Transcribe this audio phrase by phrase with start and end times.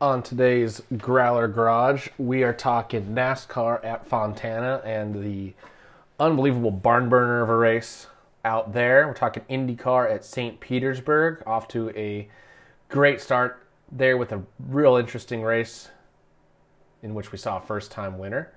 [0.00, 5.54] On today's Growler Garage, we are talking NASCAR at Fontana and the
[6.20, 8.06] unbelievable barn burner of a race
[8.44, 9.08] out there.
[9.08, 10.60] We're talking IndyCar at St.
[10.60, 12.28] Petersburg, off to a
[12.88, 15.88] great start there with a real interesting race
[17.02, 18.52] in which we saw a first time winner.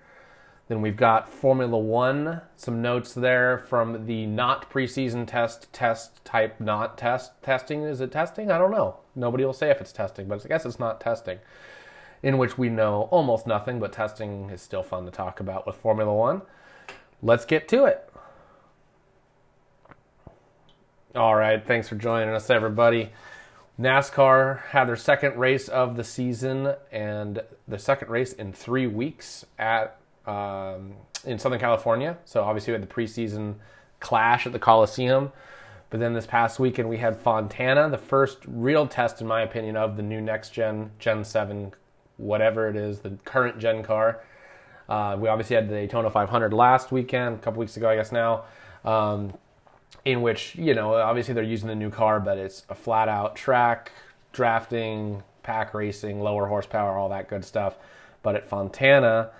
[0.67, 6.59] Then we've got Formula One, some notes there from the not preseason test, test type
[6.59, 7.41] not test.
[7.41, 8.51] Testing, is it testing?
[8.51, 9.00] I don't know.
[9.15, 11.39] Nobody will say if it's testing, but I guess it's not testing.
[12.23, 15.75] In which we know almost nothing, but testing is still fun to talk about with
[15.75, 16.43] Formula One.
[17.21, 18.07] Let's get to it.
[21.15, 23.09] All right, thanks for joining us, everybody.
[23.79, 29.45] NASCAR had their second race of the season and the second race in three weeks
[29.57, 30.93] at um,
[31.25, 32.17] in Southern California.
[32.25, 33.55] So obviously we had the preseason
[33.99, 35.31] clash at the Coliseum.
[35.91, 39.75] But then this past weekend we had Fontana, the first real test, in my opinion,
[39.75, 41.73] of the new next gen, Gen 7,
[42.17, 44.21] whatever it is, the current gen car.
[44.87, 48.11] Uh, we obviously had the Daytona 500 last weekend, a couple weeks ago, I guess
[48.11, 48.45] now,
[48.85, 49.33] um,
[50.05, 53.35] in which, you know, obviously they're using the new car, but it's a flat out
[53.35, 53.91] track,
[54.31, 57.75] drafting, pack racing, lower horsepower, all that good stuff.
[58.23, 59.31] But at Fontana,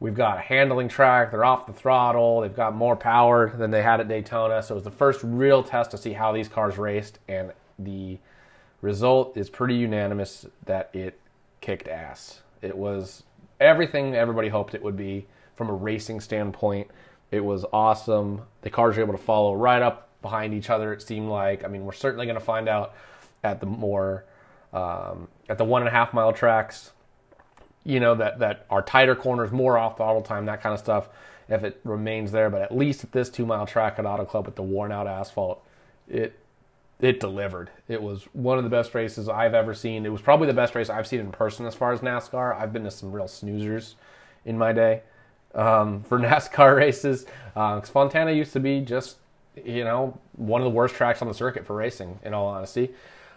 [0.00, 1.30] We've got a handling track.
[1.30, 2.40] They're off the throttle.
[2.40, 4.62] They've got more power than they had at Daytona.
[4.62, 7.18] So it was the first real test to see how these cars raced.
[7.28, 8.18] And the
[8.80, 11.20] result is pretty unanimous that it
[11.60, 12.40] kicked ass.
[12.62, 13.24] It was
[13.60, 16.90] everything everybody hoped it would be from a racing standpoint.
[17.30, 18.42] It was awesome.
[18.62, 21.62] The cars were able to follow right up behind each other, it seemed like.
[21.62, 22.94] I mean, we're certainly going to find out
[23.44, 24.24] at the more,
[24.72, 26.92] um, at the one and a half mile tracks
[27.84, 31.08] you know that that are tighter corners, more off throttle time, that kind of stuff.
[31.48, 34.46] If it remains there, but at least at this two mile track at Auto Club
[34.46, 35.64] with the worn out asphalt,
[36.08, 36.38] it
[37.00, 37.70] it delivered.
[37.88, 40.04] It was one of the best races I've ever seen.
[40.04, 42.56] It was probably the best race I've seen in person as far as NASCAR.
[42.56, 43.94] I've been to some real snoozers
[44.44, 45.02] in my day
[45.54, 47.26] um, for NASCAR races.
[47.56, 49.16] Uh, Fontana used to be just,
[49.64, 52.90] you know, one of the worst tracks on the circuit for racing, in all honesty.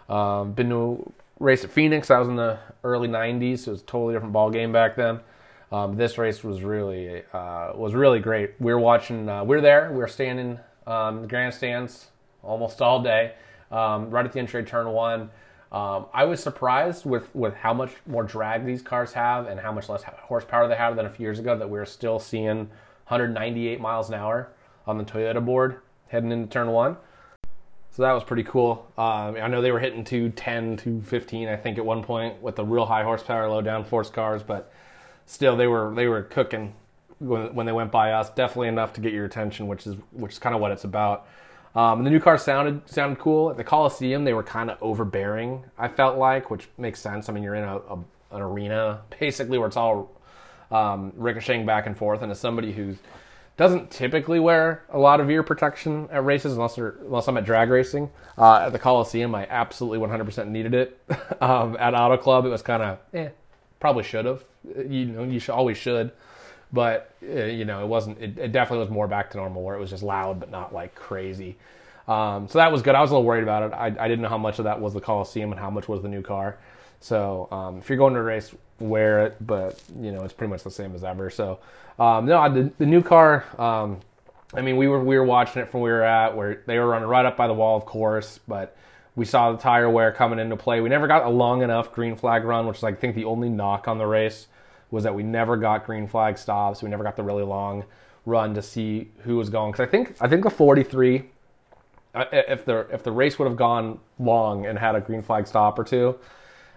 [0.09, 2.09] Um, been to race at Phoenix.
[2.09, 4.95] I was in the early '90s, so it was a totally different ball game back
[4.95, 5.19] then.
[5.71, 8.51] Um, this race was really uh, was really great.
[8.59, 9.27] We were watching.
[9.27, 9.91] Uh, we were there.
[9.91, 12.07] We were standing um, the grandstands
[12.43, 13.33] almost all day,
[13.71, 15.29] um, right at the entry turn one.
[15.71, 19.71] Um, I was surprised with, with how much more drag these cars have and how
[19.71, 21.57] much less horsepower they have than a few years ago.
[21.57, 22.69] That we are still seeing
[23.07, 24.49] 198 miles an hour
[24.85, 26.95] on the Toyota board heading into turn one.
[27.93, 28.91] So that was pretty cool.
[28.97, 32.65] Um, I know they were hitting 210, 215, I think, at one point with the
[32.65, 34.73] real high horsepower, low downforce cars, but
[35.27, 36.73] still they were they were cooking
[37.19, 38.31] when, when they went by us.
[38.31, 41.27] Definitely enough to get your attention, which is which is kind of what it's about.
[41.75, 43.51] Um, the new car sounded sounded cool.
[43.51, 45.63] At the Coliseum, they were kind of overbearing.
[45.77, 47.29] I felt like, which makes sense.
[47.29, 47.99] I mean, you're in a, a
[48.31, 50.09] an arena basically where it's all
[50.71, 52.97] um, ricocheting back and forth, and as somebody who's
[53.55, 57.69] doesn't typically wear a lot of ear protection at races unless unless I'm at drag
[57.69, 58.09] racing.
[58.37, 60.99] Uh, at the Coliseum, I absolutely 100% needed it.
[61.41, 63.29] um, at Auto Club, it was kind of eh,
[63.79, 64.43] probably should have.
[64.75, 66.11] You know, you should, always should,
[66.71, 68.19] but uh, you know, it wasn't.
[68.19, 70.73] It, it, definitely was more back to normal where it was just loud but not
[70.73, 71.57] like crazy.
[72.07, 72.95] Um, so that was good.
[72.95, 73.75] I was a little worried about it.
[73.75, 76.01] I, I, didn't know how much of that was the Coliseum and how much was
[76.01, 76.57] the new car.
[76.99, 80.51] So um, if you're going to a race, wear it, but you know it's pretty
[80.51, 81.29] much the same as ever.
[81.29, 81.59] So
[81.99, 83.45] um, no, the, the, new car.
[83.59, 83.99] Um,
[84.55, 86.79] I mean, we were we were watching it from where we were at, where they
[86.79, 88.75] were running right up by the wall, of course, but
[89.15, 90.81] we saw the tire wear coming into play.
[90.81, 93.49] We never got a long enough green flag run, which is I think the only
[93.49, 94.47] knock on the race
[94.91, 96.81] was that we never got green flag stops.
[96.81, 97.83] We never got the really long
[98.25, 99.71] run to see who was going.
[99.71, 101.25] Because I think I think the 43,
[102.15, 105.47] uh, if the if the race would have gone long and had a green flag
[105.47, 106.17] stop or two,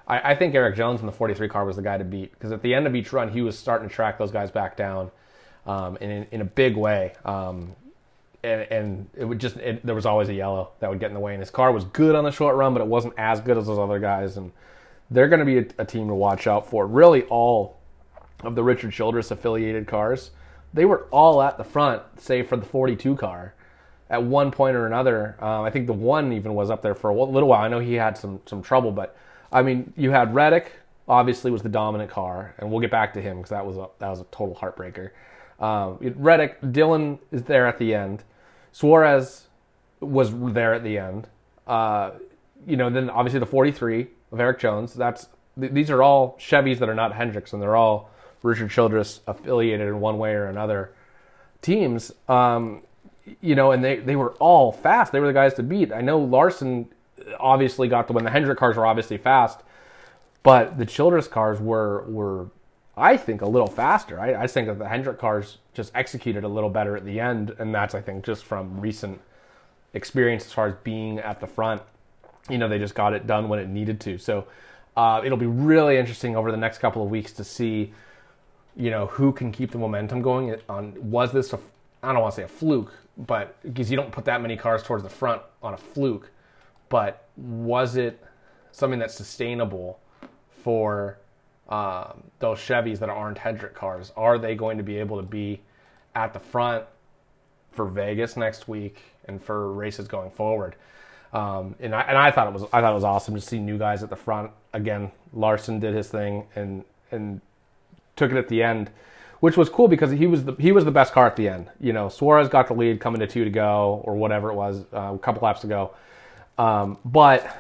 [0.07, 2.53] I, I, think Erik Jones in the 43 car was the guy to beat because
[2.53, 5.11] at the end of each run, he was starting to track those guys back down
[5.67, 7.15] um, in, in a big way.
[7.25, 7.75] Um,
[8.43, 11.15] and, and, it would just, it, there was always a yellow that would get in
[11.15, 11.33] the way.
[11.33, 13.67] And his car was good on the short run, but it wasn't as good as
[13.67, 14.37] those other guys.
[14.37, 14.53] And
[15.11, 16.87] they're going to be a, a team to watch out for.
[16.87, 17.79] Really, all
[18.45, 20.31] of the Richard Childress affiliated cars,
[20.73, 23.55] they were all at the front, save for the 42 car
[24.09, 25.37] at one point or another.
[25.41, 27.63] Um, I think the one even was up there for a little while.
[27.63, 29.17] I know he had some some trouble, but
[29.57, 30.71] I mean, you had Reddick,
[31.09, 33.89] obviously was the dominant car, and we'll get back to him because that was a
[34.01, 35.13] that was a total heartbreaker.
[35.59, 38.23] Um, Reddick, Dillon is there at the end.
[38.73, 39.47] Suarez
[40.01, 41.29] was there at the end.
[41.67, 42.11] Uh,
[42.67, 44.93] you know, then obviously the 43 of Erik Jones.
[44.93, 48.11] That's th- these are all Chevys that are not Hendricks, and they're all
[48.43, 50.93] Richard Childress affiliated in one way or another
[51.63, 52.13] teams.
[52.29, 52.83] Um,
[53.41, 55.13] you know, and they, they were all fast.
[55.13, 55.93] They were the guys to beat.
[55.93, 56.89] I know Larson
[57.39, 58.25] obviously got the win.
[58.25, 59.61] The Hendrick cars were obviously fast,
[60.43, 62.49] But the Childress cars were were
[62.97, 64.19] I think a little faster.
[64.21, 67.55] I, I think that the Hendrick cars just executed a little better at the end,
[67.59, 69.21] and that's I think just from recent
[69.93, 71.83] experience as far as being at the front.
[72.49, 74.19] You know, they just got it done when it needed to.
[74.19, 74.47] So
[74.97, 77.93] uh, it'll be really interesting over the next couple of weeks to see,
[78.77, 80.55] you know, who can keep the momentum going.
[80.69, 81.59] On was this a
[82.03, 84.83] I don't want to say a fluke, but because you don't put that many cars
[84.83, 86.31] towards the front on a fluke,
[86.89, 88.23] but was it
[88.73, 90.01] something that's sustainable
[90.63, 91.19] for
[91.69, 94.13] um, those Chevys that aren't Hendrick cars?
[94.17, 95.61] Are they going to be able to be
[96.15, 96.85] at the front
[97.73, 100.77] for Vegas next week and for races going forward?
[101.33, 103.59] Um, and I and I thought it was I thought it was awesome to see
[103.59, 105.11] new guys at the front again.
[105.33, 107.41] Larson did his thing and and
[108.15, 108.91] took it at the end,
[109.41, 111.69] which was cool because he was the he was the best car at the end.
[111.81, 114.85] You know, Suarez got the lead coming to two to go or whatever it was
[114.93, 115.93] uh, a couple laps ago,
[116.59, 117.57] um, but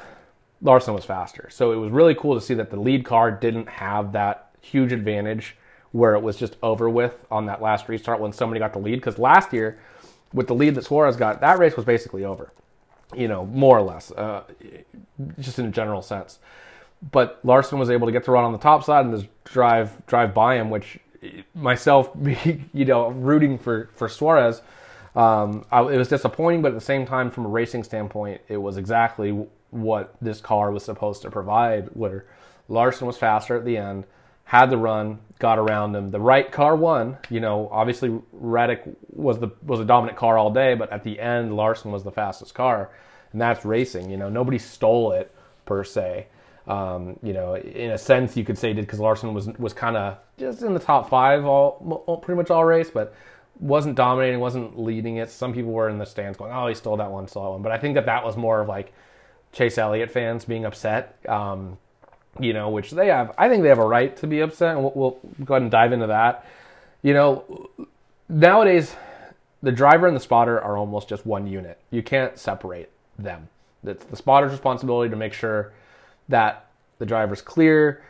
[0.62, 1.48] Larson was faster.
[1.50, 4.92] So it was really cool to see that the lead car didn't have that huge
[4.92, 5.56] advantage
[5.92, 8.96] where it was just over with on that last restart when somebody got the lead.
[8.96, 9.78] Because last year,
[10.32, 12.52] with the lead that Suarez got, that race was basically over,
[13.14, 14.42] you know, more or less, uh,
[15.38, 16.38] just in a general sense.
[17.12, 20.04] But Larson was able to get the run on the top side and just drive
[20.06, 20.98] drive by him, which
[21.54, 22.10] myself,
[22.72, 24.62] you know, rooting for for Suarez.
[25.16, 28.58] Um, I, it was disappointing, but at the same time, from a racing standpoint, it
[28.58, 31.88] was exactly what this car was supposed to provide.
[31.94, 32.26] Where
[32.68, 34.04] Larson was faster at the end,
[34.44, 36.10] had the run, got around him.
[36.10, 37.16] The right car won.
[37.30, 41.18] You know, obviously Reddick was the was a dominant car all day, but at the
[41.18, 42.90] end, Larson was the fastest car,
[43.32, 44.10] and that's racing.
[44.10, 45.34] You know, nobody stole it
[45.64, 46.26] per se.
[46.66, 49.96] Um, you know, in a sense, you could say did because Larson was was kind
[49.96, 53.14] of just in the top five all pretty much all race, but
[53.60, 55.30] wasn't dominating, wasn't leading it.
[55.30, 57.62] Some people were in the stands going, "Oh, he stole that one, stole that one."
[57.62, 58.92] But I think that that was more of like
[59.52, 61.16] Chase Elliott fans being upset.
[61.28, 61.78] Um,
[62.38, 63.34] you know, which they have.
[63.38, 65.70] I think they have a right to be upset, and we'll, we'll go ahead and
[65.70, 66.44] dive into that.
[67.02, 67.70] You know,
[68.28, 68.94] nowadays
[69.62, 71.78] the driver and the spotter are almost just one unit.
[71.90, 73.48] You can't separate them.
[73.84, 75.72] It's the spotter's responsibility to make sure
[76.28, 76.66] that
[76.98, 78.02] the driver's clear,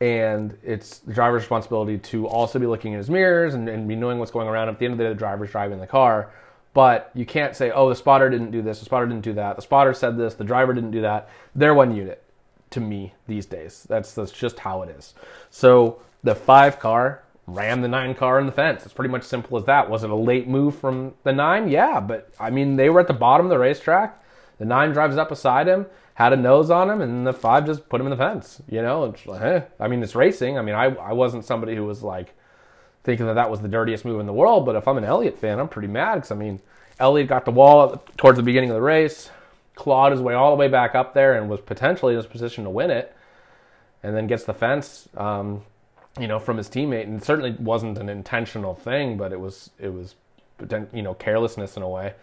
[0.00, 3.96] and it's the driver's responsibility to also be looking in his mirrors and, and be
[3.96, 4.68] knowing what's going around.
[4.68, 6.30] At the end of the day, the driver's driving the car.
[6.74, 9.56] But you can't say, oh, the spotter didn't do this, the spotter didn't do that,
[9.56, 11.30] the spotter said this, the driver didn't do that.
[11.54, 12.22] They're one unit
[12.70, 13.86] to me these days.
[13.88, 15.14] That's that's just how it is.
[15.50, 18.84] So the five car ran the nine car in the fence.
[18.84, 19.88] It's pretty much simple as that.
[19.88, 21.68] Was it a late move from the nine?
[21.68, 24.22] Yeah, but I mean they were at the bottom of the racetrack.
[24.58, 27.90] The nine drives up beside him, had a nose on him, and the five just
[27.90, 28.62] put him in the fence.
[28.68, 29.60] You know, it's like, eh.
[29.78, 30.58] I mean it's racing.
[30.58, 32.34] I mean I I wasn't somebody who was like
[33.04, 34.64] thinking that that was the dirtiest move in the world.
[34.64, 36.60] But if I'm an Elliott fan, I'm pretty mad because I mean,
[36.98, 39.30] Elliott got the wall towards the beginning of the race,
[39.74, 42.64] clawed his way all the way back up there, and was potentially in his position
[42.64, 43.14] to win it,
[44.02, 45.62] and then gets the fence, um,
[46.18, 47.04] you know, from his teammate.
[47.04, 50.14] And certainly wasn't an intentional thing, but it was it was
[50.94, 52.14] you know carelessness in a way,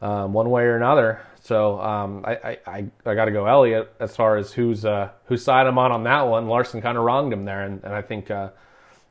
[0.00, 1.20] um, one way or another.
[1.42, 5.44] So um, I I, I got to go Elliott as far as who's uh, whose
[5.44, 6.48] side I'm on on that one.
[6.48, 8.30] Larson kind of wronged him there, and, and I think.
[8.30, 8.50] Uh,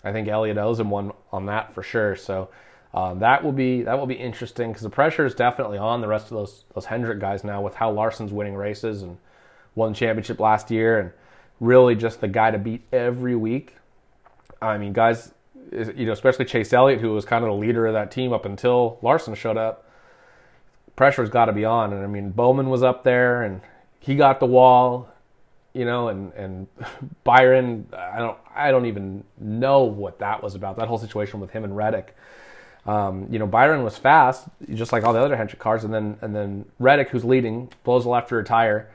[0.04, 2.16] I think Elliott owes him one on that for sure.
[2.16, 2.50] So
[2.94, 6.08] um, that will be that will be interesting because the pressure is definitely on the
[6.08, 9.18] rest of those those Hendrick guys now with how Larson's winning races and
[9.76, 11.12] won championship last year and
[11.60, 13.76] really just the guy to beat every week.
[14.62, 15.34] I mean, guys,
[15.72, 18.46] you know, especially Chase Elliott, who was kind of the leader of that team up
[18.46, 19.88] until Larson showed up.
[21.02, 23.62] Pressure's got to be on, and I mean, Bowman was up there and
[24.00, 25.12] he got the wall
[25.74, 26.68] you know, and and
[27.24, 30.78] Byron, I don't I don't even know what that was about.
[30.78, 32.16] That whole situation with him and Reddick.
[32.86, 36.18] Um, you know, Byron was fast, just like all the other Hendrick cars, and then
[36.22, 38.90] and then Reddick, who's leading, blows the left rear tire,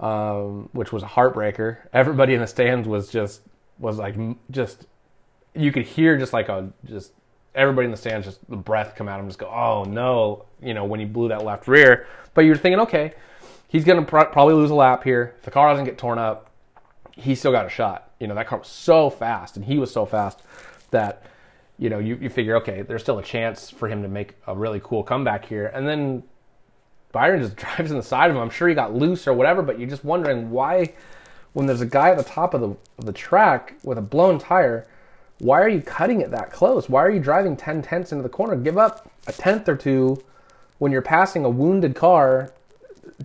[0.00, 1.78] um, which was a heartbreaker.
[1.92, 3.42] Everybody in the stands was just
[3.78, 4.16] was like
[4.50, 4.86] just
[5.54, 7.12] you could hear just like a just
[7.54, 10.74] everybody in the stands just the breath come out and just go, oh no, you
[10.74, 12.06] know, when he blew that left rear.
[12.34, 13.12] But you're thinking, okay,
[13.68, 15.34] he's pr- probably lose a lap here.
[15.38, 16.50] If the car doesn't get torn up,
[17.16, 18.10] he still got a shot.
[18.18, 20.42] You know, that car was so fast, and he was so fast
[20.90, 21.24] that,
[21.78, 24.54] you know, you, you figure, okay, there's still a chance for him to make a
[24.54, 25.70] really cool comeback here.
[25.74, 26.22] And then
[27.12, 28.42] Byron just drives in the side of him.
[28.42, 30.94] I'm sure he got loose or whatever, but you're just wondering why,
[31.52, 32.68] when there's a guy at the top of the,
[32.98, 34.86] of the track with a blown tire,
[35.42, 36.88] why are you cutting it that close?
[36.88, 38.54] Why are you driving 10 tenths into the corner?
[38.54, 40.22] Give up a tenth or two
[40.78, 42.52] when you're passing a wounded car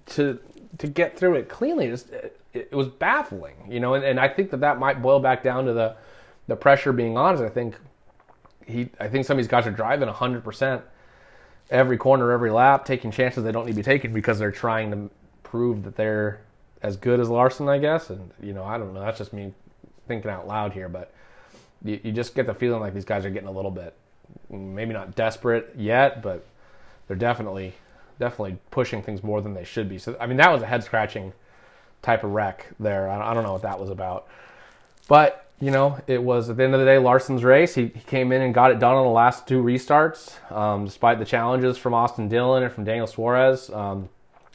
[0.08, 0.40] to
[0.80, 1.86] to get through it cleanly.
[1.86, 2.06] It, was,
[2.54, 5.66] it, was baffling, you know, and, and I think that that might boil back down
[5.66, 5.96] to the
[6.48, 7.40] the pressure being on.
[7.44, 7.76] I think
[8.66, 10.82] he, I think somebody's got to drive in hundred percent
[11.70, 14.90] every corner, every lap, taking chances they don't need to be taking because they're trying
[14.90, 15.10] to
[15.44, 16.42] prove that they're
[16.82, 18.10] as good as Larson, I guess.
[18.10, 19.02] And you know, I don't know.
[19.02, 19.54] That's just me
[20.08, 21.14] thinking out loud here, but
[21.84, 23.96] you, you just get the feeling like these guys are getting a little bit,
[24.50, 26.46] maybe not desperate yet, but
[27.08, 27.74] they're definitely
[28.20, 29.98] definitely pushing things more than they should be.
[29.98, 31.34] So I mean, that was a head scratching
[32.02, 33.10] type of wreck there.
[33.10, 34.28] I, don't know what that was about,
[35.08, 37.74] but you know, it was at the end of the day Larson's race.
[37.74, 41.18] He, he came in and got it done on the last two restarts, um, despite
[41.18, 43.70] the challenges from Austin Dillon and from Daniel Suarez.
[43.72, 44.10] Um,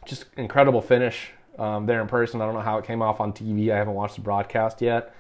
[0.05, 2.41] just incredible finish um, there in person.
[2.41, 3.73] I don't know how it came off on TV.
[3.73, 5.15] I haven't watched the broadcast yet,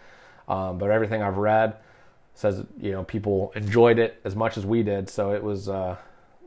[0.48, 1.76] um, but everything I've read
[2.34, 5.08] says you know people enjoyed it as much as we did.
[5.08, 5.96] So it was uh,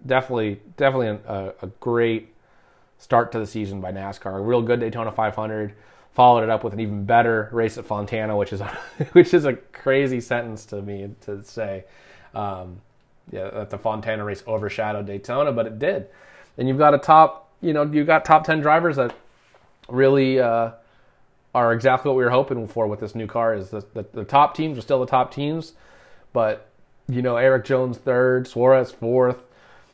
[0.06, 2.34] definitely definitely a, a great
[2.98, 4.38] start to the season by NASCAR.
[4.38, 5.74] A real good Daytona 500
[6.14, 8.62] followed it up with an even better race at Fontana, which is
[9.12, 11.86] which is a crazy sentence to me to say.
[12.34, 12.82] Um,
[13.32, 16.08] yeah, that the Fontana race overshadowed Daytona, but it did.
[16.58, 19.16] And you've got a top, you know, you've got top ten drivers that
[19.90, 20.72] really uh,
[21.56, 23.56] are exactly what we were hoping for with this new car.
[23.56, 25.74] Is the, the, the top teams are still the top teams,
[26.34, 26.70] but
[27.08, 29.46] you know, Erik Jones third, Suarez fourth.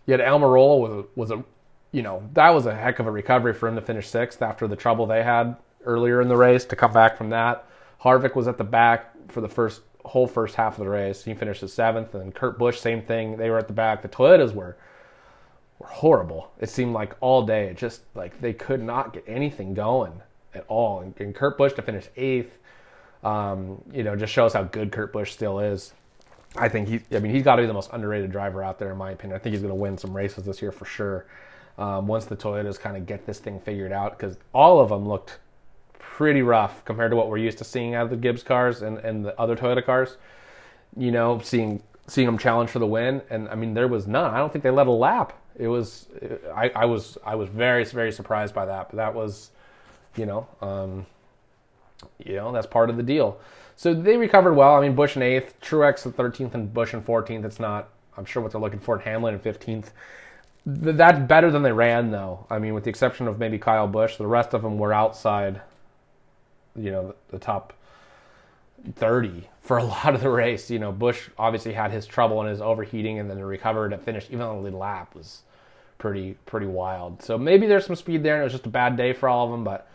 [0.07, 1.43] You had Almirola was was a,
[1.91, 4.67] you know, that was a heck of a recovery for him to finish sixth after
[4.67, 7.67] the trouble they had earlier in the race to come back from that.
[8.01, 11.23] Harvick was at the back for the first whole first half of the race.
[11.23, 13.37] He finished seventh, and Kurt Busch, same thing.
[13.37, 14.01] They were at the back.
[14.01, 14.77] The Toyotas were
[15.77, 16.51] were horrible.
[16.59, 20.65] It seemed like all day, it just like they could not get anything going at
[20.67, 21.01] all.
[21.01, 22.57] And, and Kurt Busch to finish eighth,
[23.23, 25.93] um, you know, just shows how good Kurt Busch still is.
[26.55, 28.91] I think he, I mean, he's got to be the most underrated driver out there,
[28.91, 29.39] in my opinion.
[29.39, 31.25] I think he's going to win some races this year for sure.
[31.77, 35.07] Um, once the Toyotas kind of get this thing figured out, because all of them
[35.07, 35.39] looked
[35.97, 38.97] pretty rough compared to what we're used to seeing out of the Gibbs cars and,
[38.99, 40.17] and the other Toyota cars.
[40.97, 44.33] You know, seeing seeing them challenge for the win, and I mean there was none.
[44.33, 45.33] I don't think they led a lap.
[45.57, 46.09] It was
[46.53, 49.51] I, I was I was very very surprised by that, but that was,
[50.15, 51.05] you know, um,
[52.23, 53.39] you know that's part of the deal.
[53.75, 54.75] So they recovered well.
[54.75, 57.45] I mean Busch in eighth, Truex in thirteenth, and Busch in fourteenth.
[57.45, 58.95] It's not I'm sure what they're looking for.
[58.95, 59.91] in Hamlin in fifteenth.
[60.63, 62.45] That's better than they ran, though.
[62.47, 65.61] I mean, with the exception of maybe Kyle Busch, the rest of them were outside
[66.75, 67.73] you know the top
[68.95, 70.69] 30 for a lot of the race.
[70.69, 74.01] You know, Busch obviously had his trouble and his overheating, and then the recovered and
[74.01, 75.41] finished even on the lead lap was
[75.97, 77.21] pretty pretty wild.
[77.21, 79.45] So maybe there's some speed there, and it was just a bad day for all
[79.45, 79.63] of them.
[79.63, 79.87] But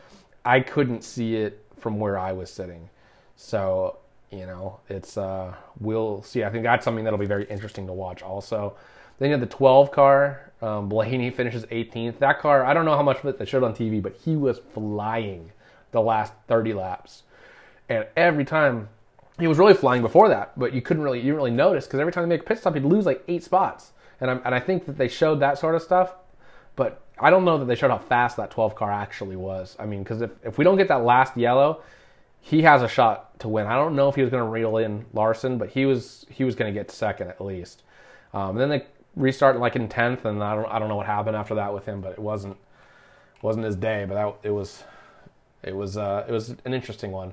[0.46, 2.88] I couldn't see it from where I was sitting.
[3.36, 3.98] So
[4.30, 6.44] you know, it's uh, we'll see.
[6.44, 8.22] I think that's something that'll be very interesting to watch.
[8.22, 8.76] Also,
[9.18, 10.52] then you have the 12 car.
[10.62, 12.18] Um, Blaney finishes 18th.
[12.18, 14.36] That car, I don't know how much of it they showed on TV, but he
[14.36, 15.52] was flying
[15.92, 17.22] the last 30 laps.
[17.88, 18.88] And every time
[19.38, 22.00] he was really flying before that, but you couldn't really you didn't really notice because
[22.00, 23.92] every time they make a pit stop, he'd lose like eight spots.
[24.20, 26.14] And I'm, and I think that they showed that sort of stuff,
[26.76, 29.74] but I don't know that they showed how fast that 12 car actually was.
[29.78, 31.82] I mean, because if, if we don't get that last yellow,
[32.40, 33.66] he has a shot to win.
[33.66, 36.44] I don't know if he was going to reel in Larson, but he was he
[36.44, 37.82] was going to get second at least.
[38.32, 41.06] Um, and then they restarted like in tenth, and I don't I don't know what
[41.06, 42.56] happened after that with him, but it wasn't
[43.42, 44.04] wasn't his day.
[44.06, 44.84] But that it was
[45.62, 47.32] it was uh, it was an interesting one.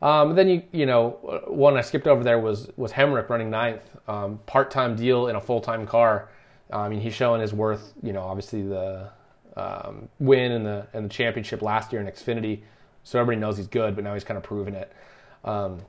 [0.00, 3.82] Um, then you you know one I skipped over there was was Hemric running ninth,
[4.08, 6.30] um, part time deal in a full time car.
[6.72, 7.94] I mean he's showing his worth.
[8.02, 9.10] You know obviously the
[9.56, 12.62] um, win and the in the championship last year in Xfinity,
[13.04, 13.94] so everybody knows he's good.
[13.94, 14.92] But now he's kind of proven it.
[15.44, 15.80] Um,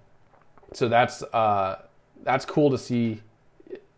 [0.73, 1.83] so that's uh,
[2.23, 3.21] that's cool to see.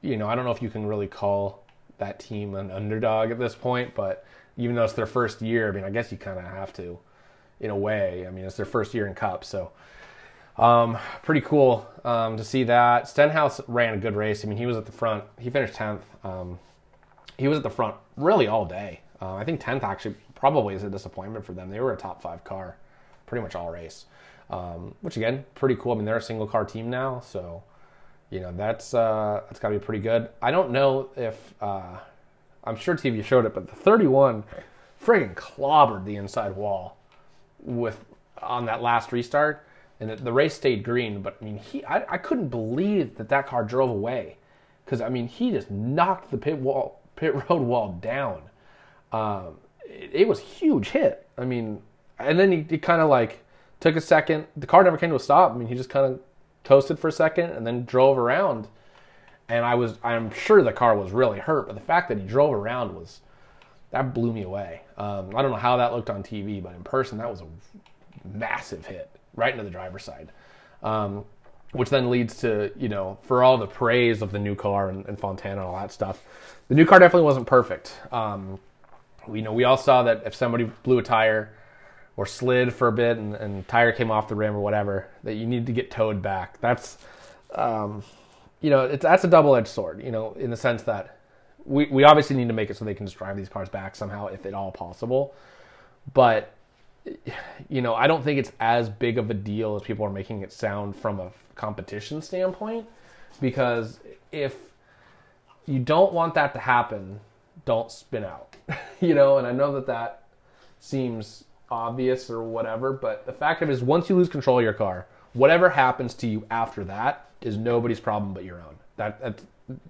[0.02, 1.64] You know I don't know if you can really call
[1.98, 4.26] that team an underdog at this point, but
[4.58, 7.00] even though it's their first year, I mean I guess you kind of have to
[7.62, 8.26] in a way.
[8.28, 9.72] I mean, it's their first year in Cup, so
[10.58, 13.08] um, pretty cool um, to see that.
[13.08, 14.44] Stenhouse ran a good race.
[14.44, 15.24] I mean, he was at the front.
[15.40, 16.02] He finished tenth.
[16.24, 16.60] Um,
[17.38, 19.02] he was at the front really all day.
[19.22, 21.70] Uh, I think tenth actually probably is a disappointment for them.
[21.70, 22.78] They were a top five car
[23.28, 24.06] pretty much all race,
[24.50, 25.94] um, which again pretty cool.
[25.94, 27.64] I mean, they're a single car team now, so
[28.30, 30.30] you know that's uh, that's got to be pretty good.
[30.42, 31.98] I don't know if uh,
[32.64, 34.44] I'm sure TV showed it, but the 31
[35.04, 36.98] friggin' clobbered the inside wall
[37.60, 38.04] with
[38.42, 39.66] on that last restart,
[40.00, 41.22] and the race stayed green.
[41.22, 44.38] But I mean, he I, I couldn't believe that that car drove away
[44.86, 48.42] because I mean he just knocked the pit wall pit road wall down.
[49.12, 51.28] Um, it, it, was huge hit.
[51.38, 51.82] I mean,
[52.20, 53.44] and then he, he kind of like
[53.80, 54.48] took a second.
[54.56, 55.52] The car never came to a stop.
[55.52, 56.20] I mean, he just kind of
[56.64, 58.68] toasted for a second and then drove around.
[59.50, 62.26] And I was I'm sure the car was really hurt, but the fact that he
[62.26, 63.20] drove around was
[63.90, 64.82] that blew me away.
[64.98, 67.48] Um, I don't know how that looked on TV, but in person, that was a
[68.38, 70.32] massive hit right into the driver's side.
[70.84, 71.26] Um,
[71.72, 75.06] which then leads to, you know, for all the praise of the new car and,
[75.06, 76.22] and Fontana and all that stuff,
[76.68, 77.94] the new car definitely wasn't perfect.
[78.12, 78.60] Um,
[79.32, 81.54] you know, we all saw that if somebody blew a tire
[82.18, 85.36] or slid for a bit and, and tire came off the rim or whatever, that
[85.36, 86.60] you need to get towed back.
[86.60, 86.98] That's,
[87.56, 88.04] um,
[88.60, 91.20] you know, it's, that's a double edged sword, you know, in the sense that
[91.64, 93.96] we, we obviously need to make it so they can just drive these cars back
[93.96, 95.34] somehow, if at all possible.
[96.14, 96.54] But,
[97.70, 100.42] you know, I don't think it's as big of a deal as people are making
[100.42, 102.88] it sound from a competition standpoint,
[103.40, 104.00] because
[104.32, 104.56] if
[105.66, 107.20] you don't want that to happen,
[107.66, 108.56] don't spin out,
[109.02, 110.24] you know, and I know that that
[110.80, 114.64] seems obvious or whatever, but the fact of it is, once you lose control of
[114.64, 118.76] your car, whatever happens to you after that is nobody's problem but your own.
[118.98, 119.42] That, that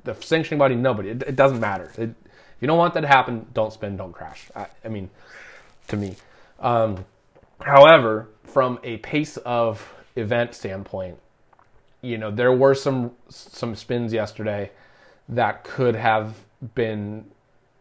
[0.04, 1.10] the sanctioning body, nobody.
[1.10, 1.92] It, it doesn't matter.
[1.98, 4.50] It, if you don't want that to happen, don't spin, don't crash.
[4.56, 5.10] I, I mean,
[5.88, 6.16] to me.
[6.62, 7.06] Um,
[7.60, 11.18] however, from a pace of event standpoint,
[12.02, 14.72] you know, there were some some spins yesterday
[15.30, 16.36] that could have
[16.76, 17.26] been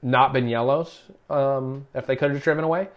[0.03, 2.89] not been yellows um, if they could have driven away.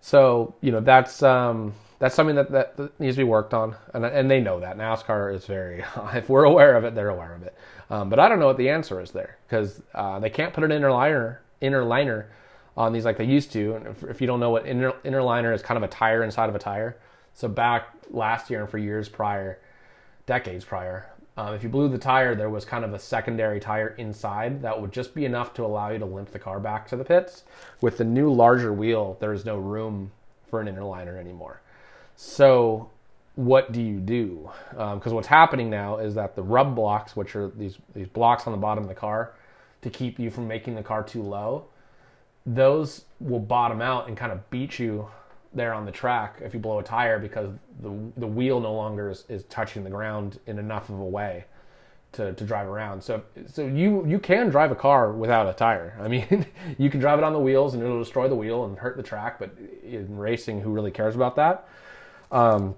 [0.00, 4.04] So you know that's um, that's something that, that, needs to be worked on, and
[4.04, 5.84] and they know that NASCAR is very.
[6.14, 7.56] if we're aware of it, they're aware of it.
[7.90, 10.64] Um, but I don't know what the answer is there because uh, they can't put
[10.64, 12.30] an inner liner inner liner
[12.78, 13.74] on these like they used to.
[13.74, 16.22] And if, if you don't know what inner inner liner is, kind of a tire
[16.22, 16.96] inside of a tire.
[17.34, 19.58] So back last year and for years prior,
[20.26, 23.88] decades prior, um, if you blew the tire, there was kind of a secondary tire
[23.98, 26.96] inside that would just be enough to allow you to limp the car back to
[26.96, 27.44] the pits.
[27.80, 30.12] With the new larger wheel, there is no room
[30.48, 31.60] for an inner liner anymore.
[32.16, 32.90] So,
[33.34, 34.50] what do you do?
[34.70, 38.46] Because um, what's happening now is that the rub blocks, which are these these blocks
[38.46, 39.32] on the bottom of the car
[39.82, 41.66] to keep you from making the car too low,
[42.54, 45.08] those will bottom out and kind of beat you
[45.54, 47.50] there on the track if you blow a tire because
[47.80, 51.44] the the wheel no longer is, is touching the ground in enough of a way
[52.12, 53.02] to, to drive around.
[53.02, 55.96] So so you you can drive a car without a tire.
[56.00, 56.46] I mean,
[56.78, 59.02] you can drive it on the wheels and it'll destroy the wheel and hurt the
[59.02, 59.38] track.
[59.38, 59.50] But
[59.82, 61.68] in racing, who really cares about that?
[62.30, 62.74] Um,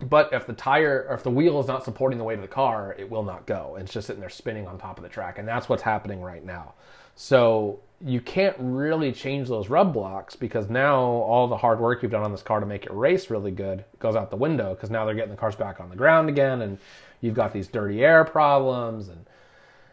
[0.00, 2.48] but if the tire or if the wheel is not supporting the weight of the
[2.48, 3.76] car, it will not go.
[3.78, 6.44] It's just sitting there spinning on top of the track, and that's what's happening right
[6.44, 6.74] now.
[7.14, 12.10] So you can't really change those rub blocks because now all the hard work you've
[12.10, 14.90] done on this car to make it race really good goes out the window because
[14.90, 16.78] now they're getting the cars back on the ground again and
[17.20, 19.24] you've got these dirty air problems and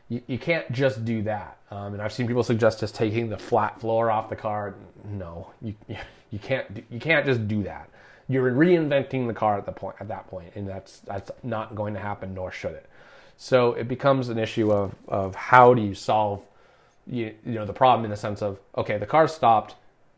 [0.10, 1.58] you, you can't just do that.
[1.72, 4.76] Um, and I've seen people suggest just taking the flat floor off the car.
[5.06, 5.76] No, you,
[6.32, 7.90] you can't do, you can't just do that.
[8.28, 11.96] You're reinventing the car at the point at that point, and that's that's not going
[11.96, 12.88] to happen, nor should it.
[13.38, 16.46] So it becomes an issue of of how do you solve
[17.10, 19.76] you, you know the problem in the sense of okay the car stopped.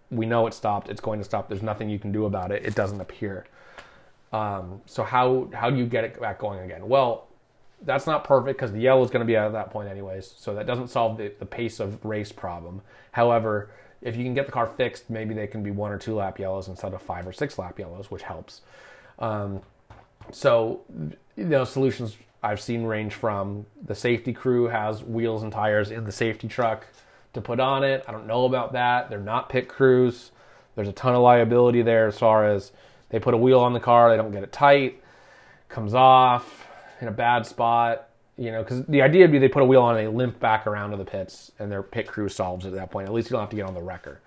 [0.10, 0.90] We know it stopped.
[0.90, 1.48] It's going to stop.
[1.48, 2.66] There's nothing you can do about it.
[2.66, 3.46] It doesn't appear.
[4.34, 6.88] Um, so how how do you get it back going again?
[6.88, 7.28] Well
[7.84, 10.36] that's not perfect because the yellow is going to be out at that point anyways
[10.38, 12.82] so that doesn't solve the, the pace of race problem.
[13.12, 16.16] However if you can get the car fixed maybe they can be one or two
[16.16, 18.62] lap yellows instead of five or six lap yellows which helps.
[19.20, 19.62] Um,
[20.32, 20.82] so
[21.36, 26.06] you know solutions I've seen range from the safety crew has wheels and tires in
[26.06, 26.88] the safety truck
[27.34, 28.04] to put on it.
[28.08, 29.10] I don't know about that.
[29.10, 30.32] They're not pit crews.
[30.76, 32.72] There's a ton of liability there as far as
[33.10, 35.04] they put a wheel on the car, they don't get it tight,
[35.70, 36.66] comes off
[37.02, 38.08] in a bad spot.
[38.38, 40.40] You know, because the idea would be they put a wheel on and they limp
[40.40, 43.08] back around to the pits, and their pit crew solves it at that point.
[43.08, 44.20] At least you don't have to get on the wrecker.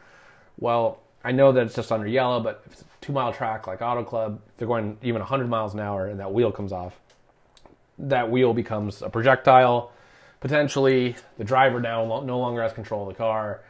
[0.59, 3.67] Well, I know that it's just under yellow, but if it's a two mile track
[3.67, 7.01] like Auto Club, they're going even 100 miles an hour and that wheel comes off,
[7.99, 9.93] that wheel becomes a projectile.
[10.41, 13.63] Potentially, the driver now no longer has control of the car.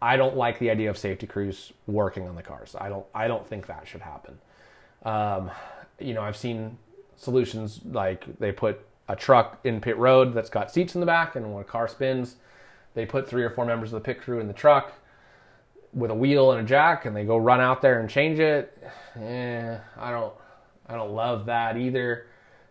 [0.00, 2.76] I don't like the idea of safety crews working on the cars.
[2.78, 3.06] I don't.
[3.14, 4.38] I don't think that should happen.
[5.04, 5.50] Um,
[5.98, 6.78] you know, I've seen
[7.16, 11.34] solutions like they put a truck in pit road that's got seats in the back,
[11.34, 12.36] and when a car spins,
[12.94, 14.92] they put three or four members of the pit crew in the truck
[15.92, 18.76] with a wheel and a jack, and they go run out there and change it.
[19.16, 20.34] Eh, I don't.
[20.86, 22.26] I don't love that either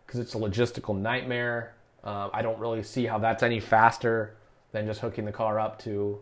[0.07, 1.73] because it's a logistical nightmare.
[2.03, 4.35] Uh, I don't really see how that's any faster
[4.71, 6.19] than just hooking the car up to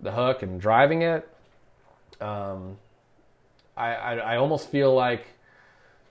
[0.00, 1.28] the hook and driving it.
[2.20, 2.78] Um,
[3.76, 5.26] I, I, I almost feel like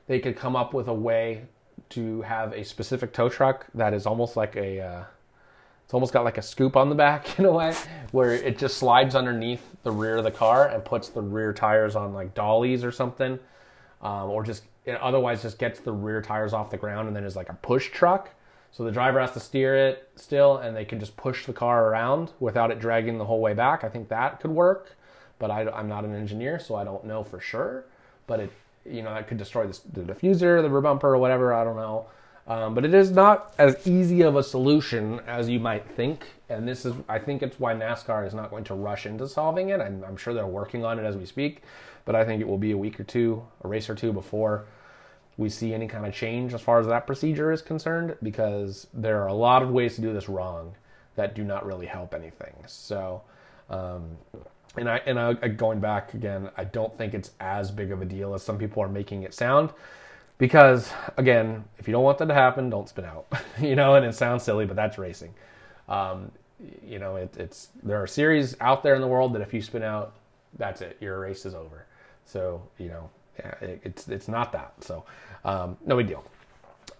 [0.07, 1.43] they could come up with a way
[1.89, 5.03] to have a specific tow truck that is almost like a uh,
[5.85, 7.73] it's almost got like a scoop on the back in a way
[8.11, 11.95] where it just slides underneath the rear of the car and puts the rear tires
[11.95, 13.39] on like dollies or something
[14.01, 17.23] um, or just it otherwise just gets the rear tires off the ground and then
[17.23, 18.29] is like a push truck.
[18.71, 21.87] So the driver has to steer it still, and they can just push the car
[21.87, 23.83] around without it dragging the whole way back.
[23.83, 24.95] I think that could work,
[25.39, 27.85] but I, am not an engineer, so I don't know for sure.
[28.27, 28.51] But it,
[28.85, 31.53] you know, that could destroy the, the diffuser, the rear bumper, or whatever.
[31.53, 32.05] I don't know.
[32.47, 36.25] Um, but it is not as easy of a solution as you might think.
[36.49, 39.69] And this is, I think it's why NASCAR is not going to rush into solving
[39.69, 39.79] it.
[39.79, 41.61] I'm, I'm sure they're working on it as we speak,
[42.05, 44.65] but I think it will be a week or two, a race or two before
[45.39, 49.21] we see any kind of change as far as that procedure is concerned, because there
[49.23, 50.75] are a lot of ways to do this wrong
[51.15, 52.53] that do not really help anything.
[52.67, 53.21] So,
[53.69, 54.17] um,
[54.77, 58.05] and I and I, going back again, I don't think it's as big of a
[58.05, 59.71] deal as some people are making it sound
[60.39, 63.27] because again, if you don't want that to happen, don't spin out.
[63.61, 65.33] you know, and it sounds silly, but that's racing.
[65.87, 66.31] Um,
[66.83, 69.61] you know, it, it's there are series out there in the world that if you
[69.61, 70.15] spin out,
[70.57, 70.97] that's it.
[70.99, 71.85] Your race is over.
[72.25, 74.73] So you know, yeah, it, it's it's not that.
[74.81, 75.05] So
[75.45, 76.23] um, no big deal.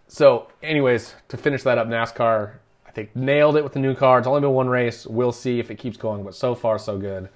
[0.08, 2.54] So, anyways, to finish that up, NASCAR
[2.90, 4.18] I think nailed it with the new car.
[4.18, 5.06] It's only been one race.
[5.06, 7.30] We'll see if it keeps going, but so far so good.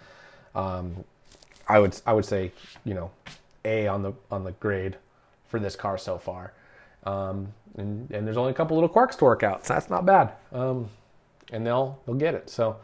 [0.56, 1.04] Um,
[1.68, 2.52] I would I would say
[2.84, 3.12] you know
[3.64, 4.98] A on the on the grade
[5.48, 6.54] for this car so far.
[7.04, 10.08] Um, and, and there's only a couple little quirks to work out, so that's not
[10.08, 10.32] bad.
[10.52, 10.90] Um,
[11.52, 12.50] and they'll they'll get it.
[12.50, 12.78] So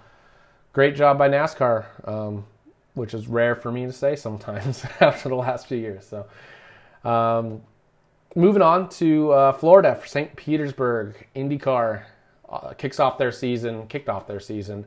[0.71, 2.45] great job by NASCAR, um,
[2.93, 6.05] which is rare for me to say sometimes after the last few years.
[6.05, 7.63] So um,
[8.35, 10.35] moving on to uh, Florida for St.
[10.35, 12.03] Petersburg IndyCar
[12.49, 14.85] uh, kicks off their season, kicked off their season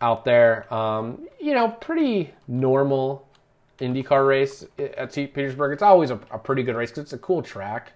[0.00, 0.72] out there.
[0.72, 3.26] Um, you know, pretty normal
[3.78, 5.32] IndyCar race at St.
[5.32, 5.72] Petersburg.
[5.72, 7.92] It's always a, a pretty good race because it's a cool track.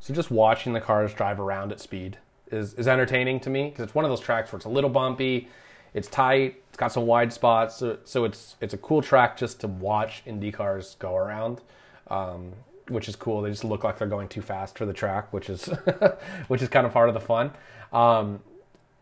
[0.00, 2.18] So just watching the cars drive around at speed
[2.50, 4.90] is, is entertaining to me because it's one of those tracks where it's a little
[4.90, 5.48] bumpy,
[5.94, 9.60] it's tight, it's got some wide spots, so, so it's it's a cool track just
[9.60, 11.60] to watch Indy cars go around,
[12.08, 12.52] um,
[12.88, 13.42] which is cool.
[13.42, 15.66] They just look like they're going too fast for the track, which is
[16.48, 17.50] which is kind of part of the fun.
[17.92, 18.40] Um,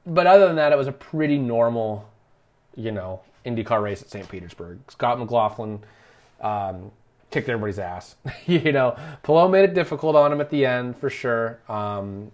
[0.07, 2.09] but other than that, it was a pretty normal,
[2.77, 4.29] you know, IndyCar race at St.
[4.29, 4.79] Petersburg.
[4.88, 5.83] Scott McLaughlin
[6.40, 6.90] um,
[7.31, 8.16] kicked everybody's ass.
[8.47, 11.61] you know, Palou made it difficult on him at the end for sure.
[11.68, 12.31] Um,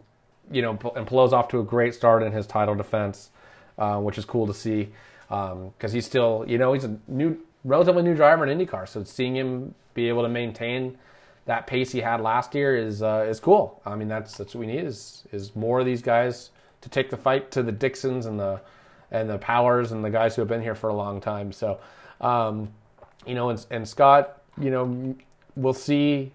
[0.51, 3.31] you know, and Palou's off to a great start in his title defense,
[3.79, 4.89] uh, which is cool to see
[5.29, 8.89] because um, he's still, you know, he's a new, relatively new driver in IndyCar.
[8.89, 10.99] So seeing him be able to maintain
[11.46, 13.81] that pace he had last year is uh, is cool.
[13.85, 16.50] I mean, that's that's what we need is is more of these guys
[16.81, 18.61] to take the fight to the Dixons and the
[19.11, 21.53] and the Powers and the guys who have been here for a long time.
[21.53, 21.81] So,
[22.20, 22.72] um,
[23.26, 25.16] you know, and, and, Scott, you know,
[25.57, 26.31] we'll see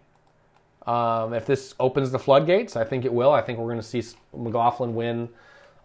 [0.85, 2.75] um, if this opens the floodgates.
[2.75, 3.31] I think it will.
[3.31, 4.03] I think we're going to see
[4.35, 5.29] McLaughlin win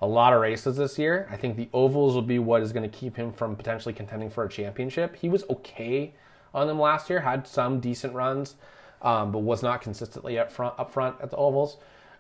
[0.03, 1.29] a lot of races this year.
[1.31, 4.31] I think the ovals will be what is going to keep him from potentially contending
[4.31, 5.17] for a championship.
[5.17, 6.13] He was okay
[6.53, 8.57] on them last year, had some decent runs,
[9.03, 11.77] um, but was not consistently up front up front at the ovals.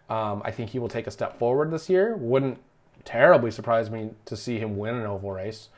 [0.09, 2.17] Um, I think he will take a step forward this year.
[2.17, 2.59] Wouldn't
[3.05, 5.69] terribly surprise me to see him win an oval race.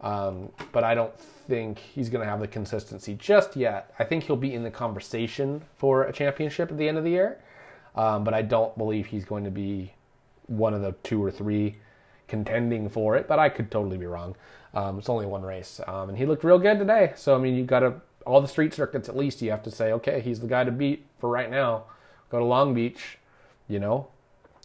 [0.00, 3.94] Um, but I don't think he's going to have the consistency just yet.
[3.98, 7.10] I think he'll be in the conversation for a championship at the end of the
[7.10, 7.38] year,
[7.94, 9.92] um, but I don't believe he's going to be
[10.48, 11.76] one of the two or three
[12.26, 13.28] contending for it.
[13.28, 14.34] But I could totally be wrong.
[14.74, 17.12] Um, it's only one race, um, and he looked real good today.
[17.14, 17.94] So I mean, you got to
[18.26, 19.42] all the street circuits at least.
[19.42, 21.84] You have to say, okay, he's the guy to beat for right now.
[22.30, 23.18] Go to Long Beach,
[23.68, 24.08] you know,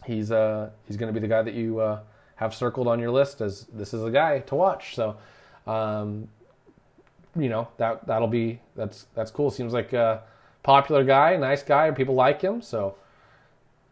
[0.06, 2.00] he's uh he's going to be the guy that you uh,
[2.36, 4.96] have circled on your list as this is the guy to watch.
[4.96, 5.17] So,
[5.65, 6.30] um,
[7.36, 9.52] you know that that'll be that's that's cool.
[9.52, 10.24] Seems like a
[10.63, 12.62] popular guy, nice guy, people like him.
[12.62, 12.96] So,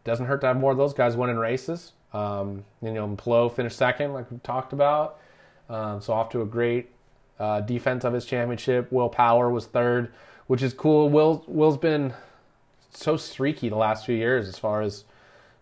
[0.04, 1.92] doesn't hurt to have more of those guys winning races.
[2.12, 5.18] Um, you know, Palou finished second, like we talked about.
[5.68, 6.90] Um, so off to a great
[7.38, 8.90] uh, defense of his championship.
[8.90, 10.12] Will Power was third,
[10.46, 11.08] which is cool.
[11.08, 12.14] Will Will's been
[12.90, 15.04] so streaky the last few years as far as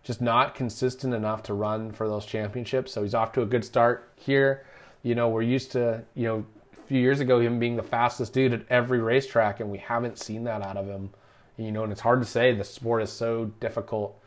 [0.03, 2.93] just not consistent enough to run for those championships.
[2.93, 4.63] So he's off to a good start here.
[5.01, 6.45] You know, we're used to, you know,
[6.77, 10.19] a few years ago him being the fastest dude at every racetrack, and we haven't
[10.19, 11.09] seen that out of him.
[11.57, 12.53] You know, and it's hard to say.
[12.53, 14.21] The sport is so difficult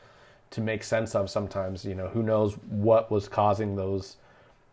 [0.50, 1.84] to make sense of sometimes.
[1.84, 4.16] You know, who knows what was causing those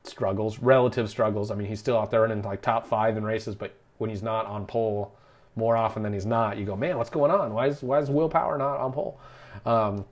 [0.08, 1.52] struggles, relative struggles.
[1.52, 4.24] I mean, he's still out there running like top five in races, but when he's
[4.24, 5.16] not on pole
[5.56, 7.54] more often than he's not, you go, man, what's going on?
[7.54, 9.20] Why is why is Will Power not on pole?
[9.66, 10.06] Um,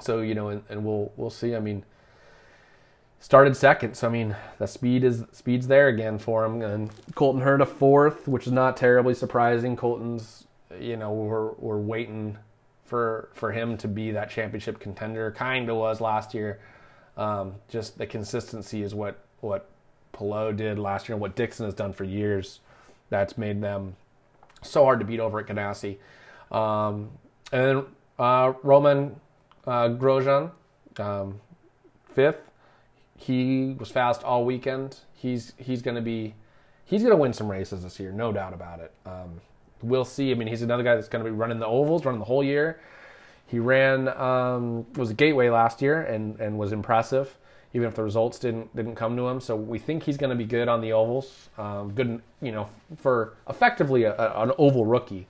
[0.00, 1.54] so you know, and, and we'll we'll see.
[1.56, 1.84] I mean,
[3.20, 6.60] started second, so I mean, the speed is speed's there again for him.
[6.62, 9.76] And Colton a fourth, which is not terribly surprising.
[9.76, 10.46] Colton's,
[10.78, 12.38] you know, we're we're waiting
[12.84, 15.30] for for him to be that championship contender.
[15.30, 16.60] Kind of was last year.
[17.16, 19.68] Um, just the consistency is what what
[20.12, 22.60] Palou did last year and what Dixon has done for years.
[23.10, 23.96] That's made them
[24.62, 25.98] so hard to beat over at Ganassi.
[26.50, 27.10] Um,
[27.52, 27.84] and then
[28.18, 29.20] uh, Roman
[29.66, 30.50] uh, Grosjean,
[30.98, 31.40] um,
[32.14, 32.40] fifth.
[33.16, 34.98] He was fast all weekend.
[35.14, 36.34] He's he's going to be
[36.84, 38.92] he's going to win some races this year, no doubt about it.
[39.06, 39.40] Um,
[39.82, 40.30] we'll see.
[40.30, 42.42] I mean, he's another guy that's going to be running the ovals, running the whole
[42.42, 42.80] year.
[43.46, 47.36] He ran um, was a gateway last year and and was impressive,
[47.74, 49.40] even if the results didn't didn't come to him.
[49.40, 51.48] So we think he's going to be good on the ovals.
[51.58, 55.26] Um, good, you know, for effectively a, a, an oval rookie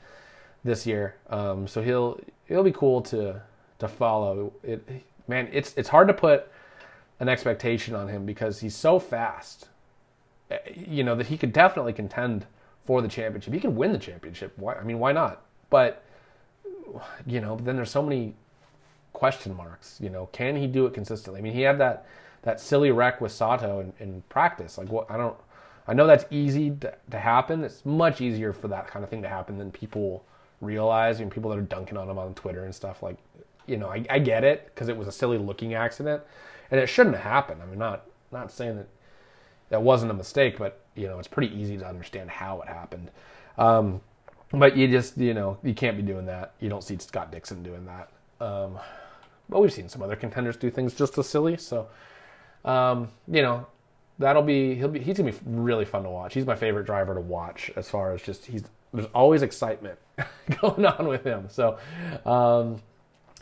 [0.65, 1.17] this year.
[1.31, 3.43] Um, so he'll he'll be cool to
[3.79, 4.53] to follow.
[4.63, 4.87] It
[5.29, 6.51] man, it's it's hard to put
[7.21, 9.69] an expectation on him because he's so fast.
[10.51, 12.47] Eh, you know that he could definitely contend
[12.85, 13.55] for the championship.
[13.55, 14.53] He could win the championship.
[14.57, 14.75] Why?
[14.75, 15.43] I mean, why not?
[15.71, 16.03] But
[17.27, 18.35] you know, then there's so many
[19.13, 19.99] question marks.
[20.01, 21.39] You know, can he do it consistently?
[21.39, 22.07] I mean, he had that
[22.43, 24.79] that silly wreck with Sato in, in practice.
[24.79, 25.11] Like, what?
[25.11, 25.37] I don't.
[25.87, 27.65] I know that's easy to, to, happen.
[27.65, 30.25] It's much easier for that kind of thing to happen than people
[30.61, 31.19] realize.
[31.19, 33.03] Mean, people that are dunking on him on Twitter and stuff.
[33.03, 33.17] Like,
[33.67, 36.23] you know, I, I get it because it was a silly looking accident,
[36.71, 37.63] and it shouldn't have happened.
[37.63, 38.89] I mean, not not saying that
[39.71, 43.11] that wasn't a mistake, but you know, it's pretty easy to understand how it happened.
[43.59, 44.01] Um,
[44.53, 46.53] but you just, you know, you can't be doing that.
[46.61, 48.11] You don't see Scott Dixon doing that.
[48.45, 48.79] Um,
[49.49, 51.57] but we've seen some other contenders do things just as silly.
[51.57, 51.89] So,
[52.65, 53.67] um, you know,
[54.19, 56.35] that'll be he'll be he's gonna be really fun to watch.
[56.35, 59.99] He's my favorite driver to watch as far as just he's there's always excitement
[60.61, 61.49] going on with him.
[61.49, 61.79] So
[62.27, 62.81] um,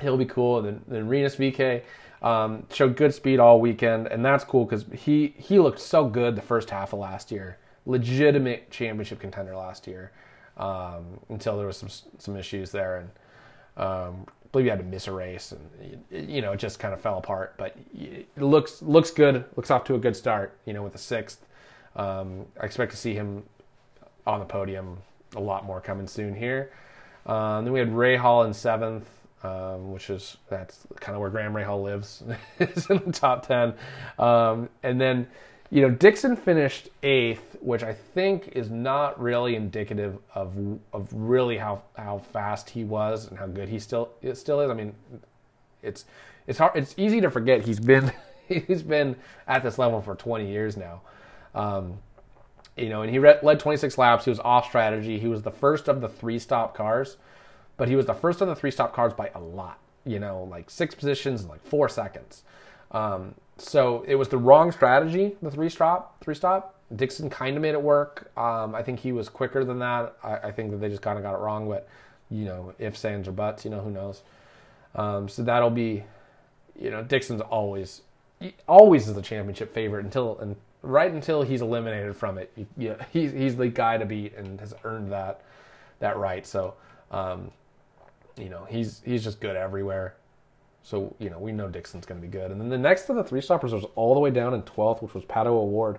[0.00, 0.58] he'll be cool.
[0.58, 1.82] And then, then Rinus VeeKay
[2.22, 6.36] um, showed good speed all weekend, and that's cool because he he looked so good
[6.36, 7.58] the first half of last year.
[7.86, 10.12] Legitimate championship contender last year
[10.56, 15.06] um, until there was some some issues there, and um, believe you had to miss
[15.06, 17.54] a race, and you know it just kind of fell apart.
[17.56, 19.44] But it looks looks good.
[19.56, 20.56] Looks off to a good start.
[20.64, 21.44] You know with a sixth.
[21.96, 23.42] Um, I expect to see him
[24.26, 24.98] on the podium
[25.36, 26.72] a lot more coming soon here.
[27.26, 29.08] Um, then we had Rahal in seventh,
[29.42, 32.22] um, which is that's kind of where Graham Rahal lives,
[32.58, 33.74] is in the top ten.
[34.18, 35.26] Um, and then,
[35.70, 40.52] you know, Dixon finished eighth, which I think is not really indicative of
[40.92, 44.70] of really how how fast he was and how good he still it still is.
[44.70, 44.94] I mean,
[45.82, 46.04] it's
[46.48, 46.72] it's hard.
[46.74, 48.12] It's easy to forget he's been
[48.48, 49.14] he's been
[49.46, 51.02] at this level for 20 years now.
[51.54, 51.98] Um,
[52.76, 54.24] you know, and he led 26 laps.
[54.24, 55.18] He was off strategy.
[55.18, 57.16] He was the first of the three stop cars,
[57.76, 59.78] but he was the first of the three stop cars by a lot.
[60.04, 62.42] You know, like six positions like four seconds.
[62.90, 65.36] Um, so it was the wrong strategy.
[65.42, 66.74] The three stop, three stop.
[66.94, 68.32] Dixon kind of made it work.
[68.36, 70.16] Um, I think he was quicker than that.
[70.24, 71.68] I, I think that they just kind of got it wrong.
[71.68, 71.88] But
[72.30, 73.64] you know, if sands or buts.
[73.64, 74.22] You know, who knows?
[74.94, 76.04] Um, so that'll be,
[76.80, 78.02] you know, Dixon's always,
[78.66, 83.32] always is the championship favorite until and right until he's eliminated from it, you, he's
[83.32, 85.42] he's the guy to beat and has earned that
[85.98, 86.46] that right.
[86.46, 86.74] So,
[87.10, 87.50] um,
[88.36, 90.14] you know, he's he's just good everywhere.
[90.90, 92.50] So you know, we know Dixon's going to be good.
[92.50, 95.02] And then the next of the three stoppers was all the way down in twelfth,
[95.02, 95.98] which was Pato O'Ward.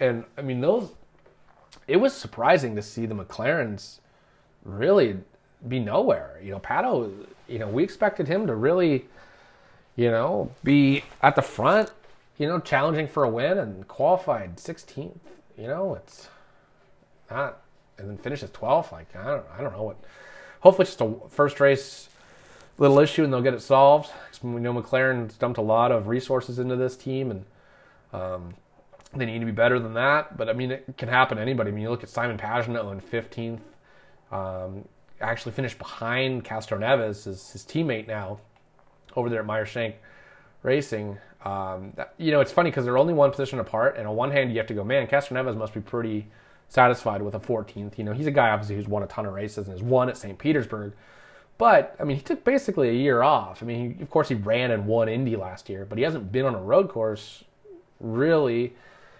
[0.00, 0.90] and I mean those.
[1.88, 4.00] It was surprising to see the McLarens
[4.64, 5.18] really
[5.66, 6.40] be nowhere.
[6.42, 7.12] You know, Pato.
[7.48, 9.06] You know, we expected him to really,
[9.94, 11.90] you know, be at the front
[12.38, 15.16] you know, challenging for a win and qualified 16th.
[15.56, 16.28] You know, it's
[17.30, 17.62] not,
[17.98, 18.92] and then finishes 12th.
[18.92, 19.96] Like I don't, I don't know what.
[20.60, 22.08] Hopefully, just a first race
[22.78, 24.10] little issue and they'll get it solved.
[24.42, 27.44] We know McLaren's dumped a lot of resources into this team and
[28.12, 28.54] um,
[29.14, 30.36] they need to be better than that.
[30.36, 31.70] But I mean, it can happen to anybody.
[31.70, 33.60] I mean, you look at Simon Pagenaud in 15th,
[34.32, 34.84] um,
[35.20, 38.40] actually finished behind Castroneves, his, his teammate now,
[39.14, 39.96] over there at Meyer Shank
[40.62, 41.18] Racing.
[41.44, 44.30] Um, that, you know, it's funny because they're only one position apart, and on one
[44.30, 46.26] hand, you have to go, man, Castroneves must be pretty
[46.68, 47.96] satisfied with a 14th.
[47.98, 50.08] You know, he's a guy obviously who's won a ton of races and has won
[50.08, 50.38] at St.
[50.38, 50.92] Petersburg.
[51.58, 53.62] But I mean, he took basically a year off.
[53.62, 56.30] I mean, he, of course, he ran and won Indy last year, but he hasn't
[56.30, 57.44] been on a road course
[57.98, 58.74] really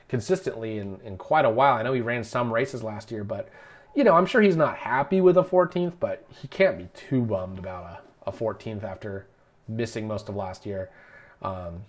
[0.09, 1.75] consistently in, in quite a while.
[1.75, 3.49] I know he ran some races last year, but
[3.94, 7.22] you know, I'm sure he's not happy with a 14th, but he can't be too
[7.22, 9.27] bummed about a, a 14th after
[9.66, 10.90] missing most of last year.
[11.40, 11.85] Um,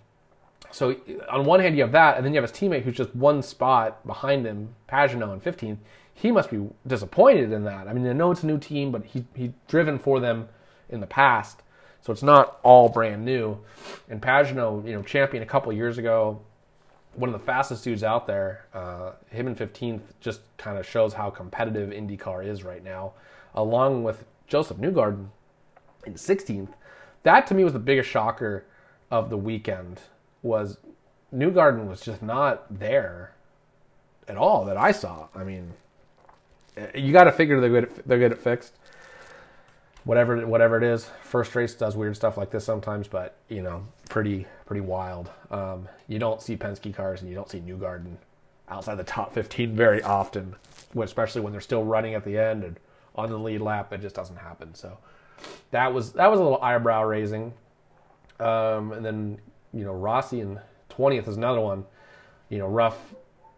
[0.70, 0.96] so
[1.30, 3.42] on one hand you have that, and then you have his teammate who's just one
[3.42, 5.78] spot behind him, Pagenaud in 15th.
[6.20, 7.86] He must be disappointed in that.
[7.86, 10.48] I mean, I know it's a new team, but he he's driven for them
[10.88, 11.62] in the past,
[12.00, 13.58] so it's not all brand new.
[14.10, 16.40] And Pagenaud, you know, champion a couple years ago,
[17.14, 18.66] one of the fastest dudes out there.
[18.74, 23.12] Uh, him in 15th just kind of shows how competitive IndyCar is right now,
[23.54, 25.28] along with Josef Newgarden
[26.04, 26.70] in 16th.
[27.22, 28.64] That to me was the biggest shocker
[29.08, 30.00] of the weekend
[30.42, 30.78] was
[31.32, 33.34] Newgarden was just not there
[34.26, 35.28] at all that I saw.
[35.34, 35.74] I mean,
[36.94, 37.84] you got to figure they're good.
[37.84, 38.74] At, they're good at fixed.
[40.04, 41.10] Whatever, whatever it is.
[41.22, 45.30] First race does weird stuff like this sometimes, but you know, pretty, pretty wild.
[45.50, 48.16] Um, you don't see Penske cars and you don't see Newgarden
[48.68, 50.54] outside the top 15 very often,
[50.98, 52.80] especially when they're still running at the end and
[53.14, 53.92] on the lead lap.
[53.92, 54.74] It just doesn't happen.
[54.74, 54.98] So,
[55.70, 57.52] that was that was a little eyebrow raising.
[58.40, 59.40] Um, and then
[59.72, 61.84] you know Rossi and twentieth is another one.
[62.48, 63.14] You know, rough,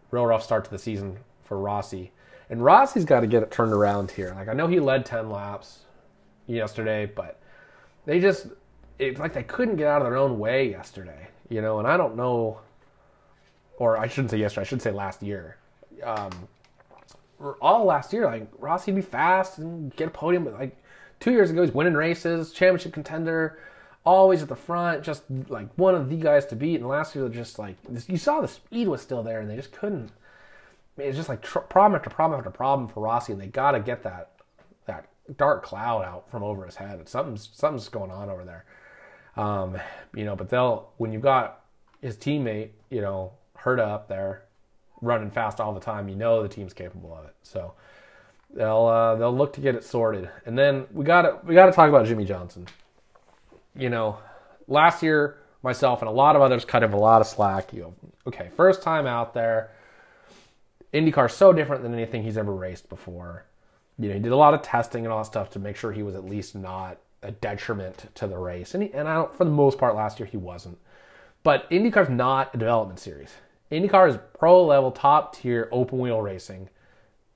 [0.09, 2.11] real rough start to the season for Rossi.
[2.51, 4.33] And Rossi's got to get it turned around here.
[4.35, 5.79] Like I know he led ten laps
[6.47, 7.39] yesterday, but
[8.05, 8.47] they just
[8.99, 11.29] it's like they couldn't get out of their own way yesterday.
[11.49, 12.59] You know, and I don't know,
[13.77, 14.61] or I shouldn't say yesterday.
[14.61, 15.57] I should say last year.
[16.03, 16.31] Um,
[17.61, 20.77] all last year, like Rossi'd be fast and get a podium, but like
[21.21, 23.59] two years ago, he's winning races, championship contender,
[24.05, 26.81] always at the front, just like one of the guys to beat.
[26.81, 29.71] And last year, just like you saw the speed was still there, and they just
[29.71, 30.11] couldn't.
[30.97, 33.79] It's just like tr- problem after problem after problem for Rossi, and they got to
[33.79, 34.31] get that
[34.85, 37.07] that dark cloud out from over his head.
[37.07, 38.65] Something's something's going on over there,
[39.37, 39.77] um,
[40.13, 40.35] you know.
[40.35, 41.61] But they'll when you've got
[42.01, 44.43] his teammate, you know, Herta up there,
[45.01, 47.35] running fast all the time, you know the team's capable of it.
[47.43, 47.73] So
[48.53, 50.29] they'll uh, they'll look to get it sorted.
[50.45, 52.67] And then we got to we got to talk about Jimmie Johnson.
[53.75, 54.19] You know,
[54.67, 57.73] last year myself and a lot of others cut him a lot of slack.
[57.73, 57.93] You know,
[58.27, 59.71] okay, first time out there.
[60.93, 63.45] IndyCar's so different than anything he's ever raced before.
[63.97, 65.91] You know, he did a lot of testing and all that stuff to make sure
[65.91, 68.73] he was at least not a detriment to the race.
[68.73, 70.77] And he, and I don't, for the most part, last year he wasn't.
[71.43, 73.31] But IndyCar's not a development series.
[73.71, 76.69] IndyCar is pro level, top tier, open wheel racing,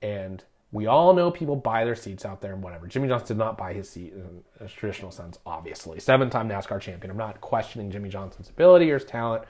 [0.02, 2.86] and we all know people buy their seats out there and whatever.
[2.86, 5.98] Jimmie Johnson did not buy his seat in a traditional sense, obviously.
[6.00, 7.10] Seven time NASCAR champion.
[7.10, 9.44] I'm not questioning Jimmie Johnson's ability or his talent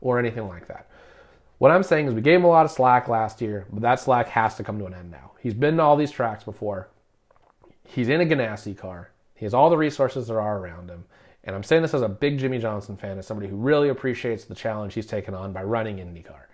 [0.00, 0.88] or anything like that.
[1.58, 4.00] What I'm saying is we gave him a lot of slack last year, but that
[4.00, 5.32] slack has to come to an end now.
[5.40, 6.88] He's been to all these tracks before.
[7.86, 9.10] He's in a Ganassi car.
[9.34, 11.04] He has all the resources there are around him.
[11.44, 14.44] And I'm saying this as a big Jimmie Johnson fan, as somebody who really appreciates
[14.44, 16.44] the challenge he's taken on by running IndyCar.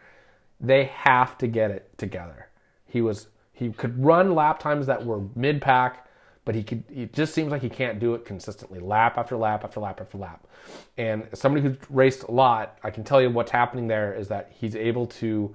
[0.60, 2.48] They have to get it together.
[2.86, 6.08] He was he could run lap times that were mid pack,
[6.44, 9.64] but he could it just seems like he can't do it consistently, lap after lap
[9.64, 10.46] after lap after lap.
[10.96, 14.52] And somebody who's raced a lot, I can tell you what's happening there is that
[14.58, 15.54] he's able to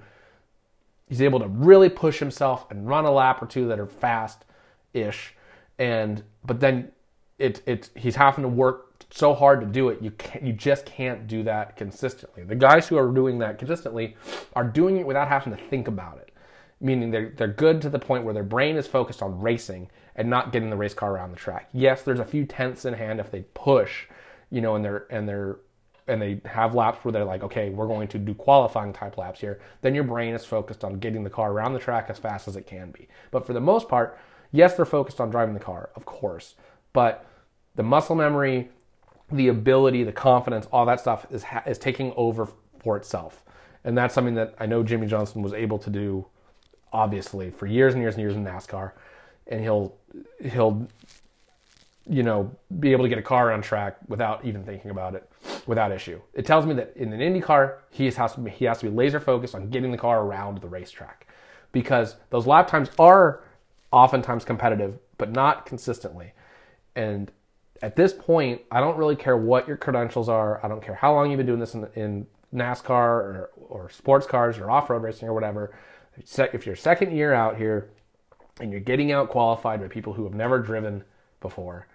[1.07, 4.45] he's able to really push himself and run a lap or two that are fast
[4.93, 5.33] ish.
[5.77, 6.91] And but then
[7.39, 10.01] it it he's having to work so hard to do it.
[10.01, 12.43] You can't, you just can't do that consistently.
[12.43, 14.15] The guys who are doing that consistently
[14.55, 16.31] are doing it without having to think about it.
[16.79, 20.29] Meaning they're they're good to the point where their brain is focused on racing and
[20.29, 21.69] not getting the race car around the track.
[21.73, 24.05] Yes, there's a few tenths in hand if they push,
[24.49, 25.57] you know, and they're and they're
[26.07, 29.39] and they have laps where they're like, okay, we're going to do qualifying type laps
[29.39, 29.59] here.
[29.81, 32.55] Then your brain is focused on getting the car around the track as fast as
[32.55, 33.07] it can be.
[33.31, 34.19] But for the most part,
[34.51, 36.55] yes, they're focused on driving the car, of course.
[36.93, 37.25] But
[37.75, 38.69] the muscle memory,
[39.31, 42.47] the ability, the confidence, all that stuff is ha- is taking over
[42.79, 43.43] for itself,
[43.83, 46.27] and that's something that I know Jimmie Johnson was able to do,
[46.93, 48.91] obviously for years and years and years in NASCAR,
[49.47, 49.97] and he'll
[50.43, 50.87] he'll
[52.07, 55.29] you know be able to get a car on track without even thinking about it,
[55.65, 56.19] without issue.
[56.33, 58.89] It tells me that in an Indy car, he has to be, he has to
[58.89, 61.27] be laser focused on getting the car around the racetrack,
[61.71, 63.41] because those lap times are
[63.91, 66.33] oftentimes competitive, but not consistently,
[66.95, 67.31] and
[67.81, 70.65] at this point, I don't really care what your credentials are.
[70.65, 74.25] I don't care how long you've been doing this in, in NASCAR or, or sports
[74.25, 75.77] cars or off road racing or whatever.
[76.17, 77.89] If you're second year out here
[78.59, 81.03] and you're getting out qualified by people who have never driven
[81.41, 81.87] before,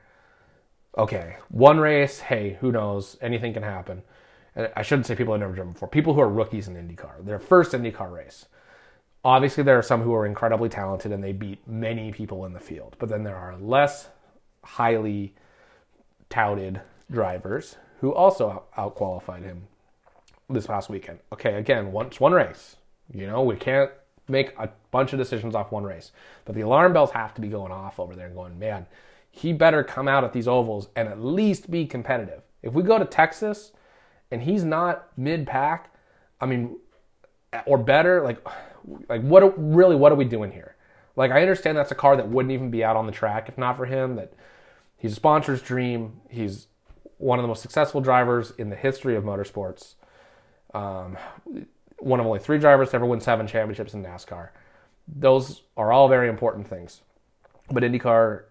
[0.97, 3.17] okay, one race, hey, who knows?
[3.21, 4.03] Anything can happen.
[4.77, 5.89] I shouldn't say people who have never driven before.
[5.89, 8.47] People who are rookies in IndyCar, their first IndyCar race.
[9.25, 12.61] Obviously, there are some who are incredibly talented and they beat many people in the
[12.61, 14.09] field, but then there are less
[14.65, 15.35] highly
[16.29, 19.69] touted drivers who also out qualified him
[20.49, 21.19] this past weekend.
[21.33, 22.77] Okay, again, once one race.
[23.13, 23.91] You know, we can't
[24.31, 26.13] make a bunch of decisions off one race.
[26.45, 28.87] But the alarm bells have to be going off over there and going, man,
[29.31, 32.43] he better come out at these ovals and at least be competitive.
[32.63, 33.73] If we go to Texas
[34.31, 35.93] and he's not mid pack,
[36.41, 36.77] I mean,
[37.67, 38.39] or better, like,
[39.09, 40.77] like what really what are we doing here?
[41.17, 43.59] Like I understand that's a car that wouldn't even be out on the track if
[43.59, 44.17] not for him.
[44.17, 44.33] That
[45.01, 46.21] He's a sponsor's dream.
[46.29, 46.67] He's
[47.17, 49.95] one of the most successful drivers in the history of motorsports.
[50.75, 51.17] Um,
[52.01, 54.51] one of only three drivers to ever win seven championships in NASCAR.
[55.09, 57.01] Those are all very important things.
[57.71, 58.45] But IndyCar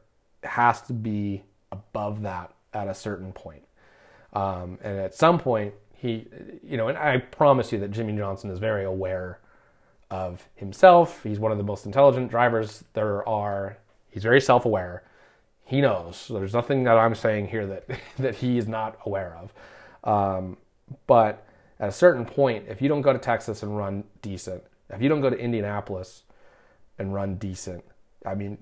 [0.43, 3.63] has to be above that at a certain point.
[4.33, 6.27] Um, and at some point, he,
[6.63, 9.39] you know, and I promise you that Jimmie Johnson is very aware
[10.09, 11.23] of himself.
[11.23, 13.77] He's one of the most intelligent drivers there are.
[14.09, 15.03] He's very self aware
[15.69, 16.27] he knows.
[16.27, 17.85] There's nothing that I'm saying here that
[18.17, 19.53] that he is not aware of.
[20.03, 20.57] Um,
[21.05, 21.45] but
[21.79, 25.09] at a certain point, if you don't go to Texas and run decent, if you
[25.09, 26.23] don't go to Indianapolis
[26.97, 27.83] and run decent,
[28.25, 28.57] I mean,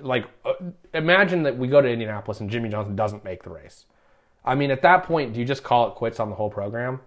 [0.00, 0.54] like uh,
[0.94, 3.84] imagine that we go to Indianapolis and Jimmie Johnson doesn't make the race.
[4.44, 7.00] I mean, at that point, do you just call it quits on the whole program?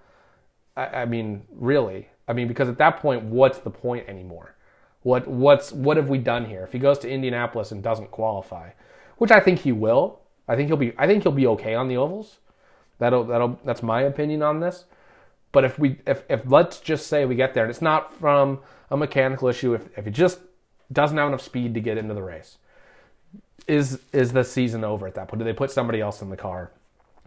[0.78, 2.10] I, I mean, really?
[2.28, 4.56] I mean, because at that point, what's the point anymore?
[5.02, 6.64] What what's what have we done here?
[6.64, 8.72] If he goes to Indianapolis and doesn't qualify,
[9.18, 11.88] which I think he will, I think he'll be I think he'll be okay on
[11.88, 12.38] the ovals.
[13.00, 14.86] That'll that'll that's my opinion on this.
[15.52, 18.60] But if we if if let's just say we get there and it's not from
[18.90, 20.40] a mechanical issue, if if it just
[20.92, 22.58] doesn't have enough speed to get into the race,
[23.68, 25.40] is is the season over at that point?
[25.40, 26.72] Do they put somebody else in the car?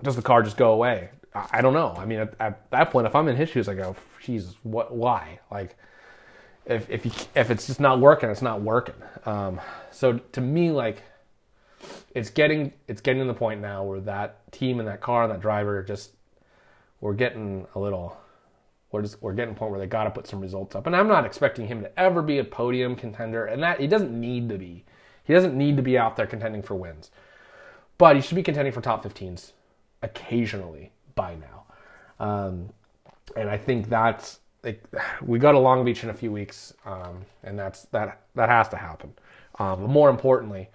[0.02, 1.10] Does the car just go away?
[1.34, 1.94] I, I don't know.
[1.96, 4.94] I mean, at, at, that point, if I'm in his shoes, I go, Jesus, what?
[4.94, 5.38] Why?
[5.50, 5.76] Like,
[6.64, 8.96] if if you, if it's just not working, it's not working.
[9.24, 9.60] Um,
[9.90, 11.02] so to me, like
[12.14, 15.32] it's getting it's getting to the point now where that team and that car and
[15.32, 16.12] that driver just
[17.00, 18.16] we're getting a little
[18.90, 20.86] we're just we're getting a point where they got to put some results up.
[20.86, 24.18] And I'm not expecting him to ever be a podium contender, and that he doesn't
[24.18, 24.84] need to be.
[25.24, 27.10] He doesn't need to be out there contending for wins,
[27.98, 29.52] but he should be contending for top 15s
[30.02, 31.64] occasionally by now.
[32.24, 32.70] Um,
[33.36, 34.84] and I think that's like
[35.22, 38.68] we go to Long Beach in a few weeks, um, and that's that that has
[38.70, 39.12] to happen.
[39.58, 40.68] Um, but more importantly,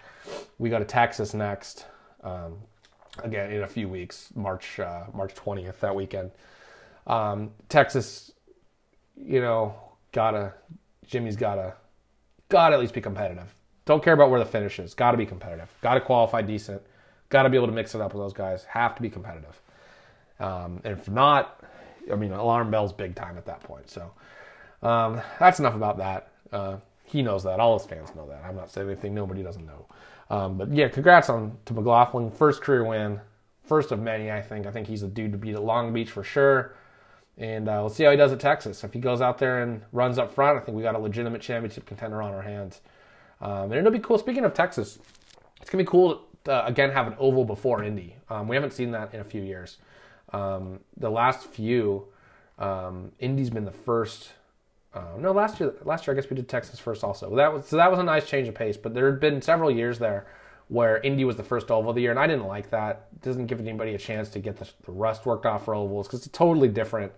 [0.58, 1.86] we go to Texas next.
[2.22, 2.58] Um,
[3.22, 6.30] again, in a few weeks, March uh, March twentieth that weekend.
[7.06, 8.32] Um, Texas,
[9.16, 9.74] you know,
[10.12, 10.54] gotta
[11.06, 11.74] Jimmie's gotta
[12.48, 13.54] gotta at least be competitive.
[13.84, 14.94] Don't care about where the finish is.
[14.94, 15.68] Got to be competitive.
[15.80, 16.82] Got to qualify decent.
[17.30, 18.64] Got to be able to mix it up with those guys.
[18.64, 19.60] Have to be competitive.
[20.38, 21.64] Um, and if not,
[22.10, 23.90] I mean, alarm bells big time at that point.
[23.90, 24.12] So
[24.82, 26.30] um, that's enough about that.
[26.52, 26.76] Uh,
[27.12, 27.60] he knows that.
[27.60, 28.42] All his fans know that.
[28.44, 29.86] I'm not saying anything nobody doesn't know.
[30.30, 32.30] Um, but yeah, congrats on to McLaughlin.
[32.30, 33.20] First career win,
[33.64, 34.30] first of many.
[34.30, 34.66] I think.
[34.66, 36.74] I think he's a dude to beat at Long Beach for sure.
[37.38, 38.84] And uh, we'll see how he does at Texas.
[38.84, 41.40] If he goes out there and runs up front, I think we got a legitimate
[41.40, 42.80] championship contender on our hands.
[43.40, 44.18] Um, and it'll be cool.
[44.18, 44.98] Speaking of Texas,
[45.60, 48.16] it's gonna be cool to uh, again have an oval before Indy.
[48.30, 49.78] Um, we haven't seen that in a few years.
[50.32, 52.06] Um, the last few,
[52.58, 54.30] um, Indy's been the first
[54.94, 57.34] uh, no, last year, last year I guess we did Texas first also.
[57.36, 58.76] That was so that was a nice change of pace.
[58.76, 60.26] But there had been several years there
[60.68, 63.08] where Indy was the first oval of the year, and I didn't like that.
[63.12, 66.06] It doesn't give anybody a chance to get the, the rust worked off for ovals
[66.06, 67.12] because it's a totally different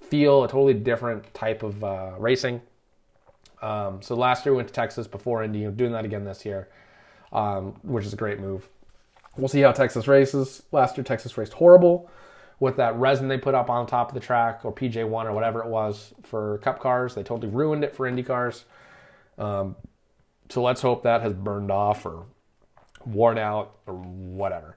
[0.00, 2.60] feel, a totally different type of uh, racing.
[3.60, 5.64] Um, so last year we went to Texas before Indy.
[5.66, 6.68] Doing that again this year,
[7.32, 8.68] um, which is a great move.
[9.36, 10.62] We'll see how Texas races.
[10.72, 12.10] Last year Texas raced horrible
[12.62, 15.64] with that resin they put up on top of the track or PJ1 or whatever
[15.64, 17.12] it was for Cup cars.
[17.12, 18.66] They totally ruined it for Indy cars.
[19.36, 19.74] Um,
[20.48, 22.24] so let's hope that has burned off or
[23.04, 24.76] worn out or whatever.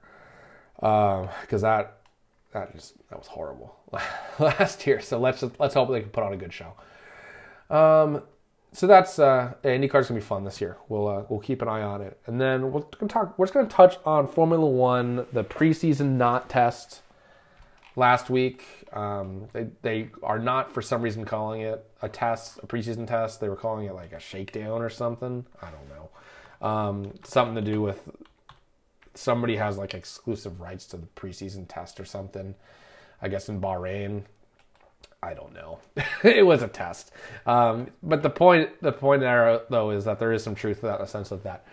[0.74, 1.98] Because uh, that
[2.52, 3.76] that just that was horrible
[4.40, 5.00] last year.
[5.00, 6.72] So let's let's hope they can put on a good show.
[7.70, 8.20] Um,
[8.72, 10.76] so that's uh, IndyCar's gonna be fun this year.
[10.88, 13.38] We'll uh, we'll keep an eye on it, and then we're gonna talk.
[13.38, 17.02] We're just gonna touch on Formula One, the preseason not test
[17.96, 18.64] last week.
[18.92, 23.40] Um, they, they are not, for some reason, calling it a test, a preseason test.
[23.40, 25.44] They were calling it like a shakedown or something.
[25.60, 26.66] I don't know.
[26.66, 28.08] Um, something to do with
[29.14, 32.54] somebody has like exclusive rights to the preseason test or something.
[33.20, 34.22] I guess in Bahrain.
[35.22, 35.80] I don't know.
[36.22, 37.10] it was a test.
[37.46, 40.86] Um, but the point, the point there though is that there is some truth to
[40.86, 41.66] that in the sense of that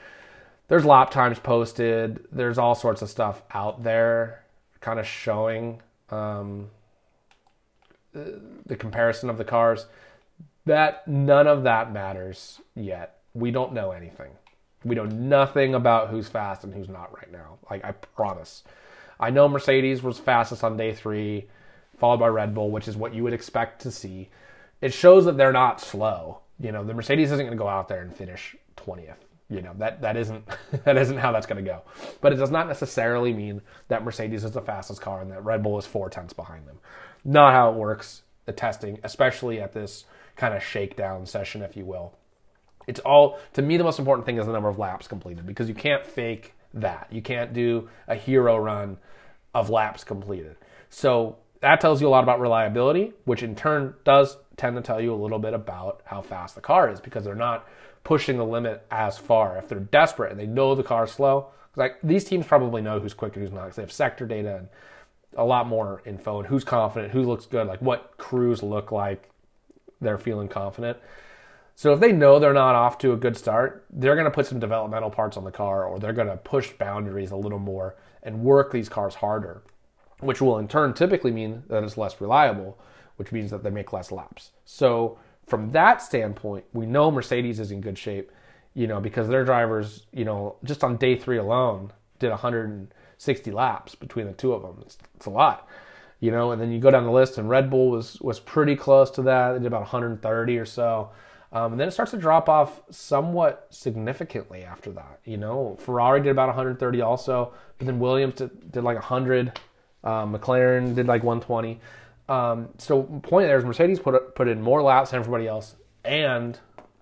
[0.67, 2.25] there's lap times posted.
[2.31, 4.43] There's all sorts of stuff out there,
[4.79, 5.81] kind of showing
[6.13, 6.69] um,
[8.13, 9.85] the comparison of the cars.
[10.65, 13.19] That none of that matters yet.
[13.33, 14.31] We don't know anything.
[14.85, 17.57] We know nothing about who's fast and who's not right now.
[17.69, 18.63] Like I promise.
[19.19, 21.47] I know Mercedes was fastest on day three,
[21.97, 24.29] followed by Red Bull, which is what you would expect to see.
[24.81, 26.39] It shows that they're not slow.
[26.59, 29.15] You know, the Mercedes isn't going to go out there and finish 20th.
[29.53, 30.45] You know that that isn't
[30.85, 31.83] that isn't how that's going to go.
[32.21, 35.61] But it does not necessarily mean that Mercedes is the fastest car and that Red
[35.61, 36.79] Bull is four tenths behind them.
[37.23, 38.23] Not how it works.
[38.45, 42.13] The testing, especially at this kind of shakedown session, if you will.
[42.87, 43.77] It's all to me.
[43.77, 47.07] The most important thing is the number of laps completed because you can't fake that.
[47.11, 48.97] You can't do a hero run
[49.53, 50.55] of laps completed.
[50.89, 54.99] So that tells you a lot about reliability, which in turn does tend to tell
[54.99, 57.67] you a little bit about how fast the car is because they're not
[58.03, 59.57] pushing the limit as far.
[59.57, 63.13] If they're desperate and they know the car's slow, like these teams probably know who's
[63.13, 64.67] quick and who's not because they have sector data and
[65.35, 69.29] a lot more info and who's confident, who looks good, like what crews look like
[69.99, 70.97] they're feeling confident.
[71.75, 74.45] So if they know they're not off to a good start, they're going to put
[74.45, 77.95] some developmental parts on the car or they're going to push boundaries a little more
[78.21, 79.63] and work these cars harder,
[80.19, 82.77] which will in turn typically mean that it's less reliable,
[83.15, 84.51] which means that they make less laps.
[84.65, 85.17] So
[85.53, 88.31] from that standpoint, we know Mercedes is in good shape.
[88.73, 93.93] you know, because their drivers, you know, just on day three alone did 160 laps
[93.93, 94.79] between the two of them.
[94.81, 95.67] It's, it's a lot,
[96.19, 96.51] you know.
[96.51, 99.21] And then you go down the list, and Red Bull was was pretty close to
[99.21, 99.51] that.
[99.51, 101.11] They did about 130 or so.
[101.51, 105.19] Um, and then it starts to drop off somewhat significantly after that.
[105.23, 109.59] You know, Ferrari did about 130 also, but then Williams did, did like 100.
[110.03, 111.79] Um, McLaren did like 120.
[112.29, 116.57] Um, so point there is Mercedes put put in more laps than everybody else, and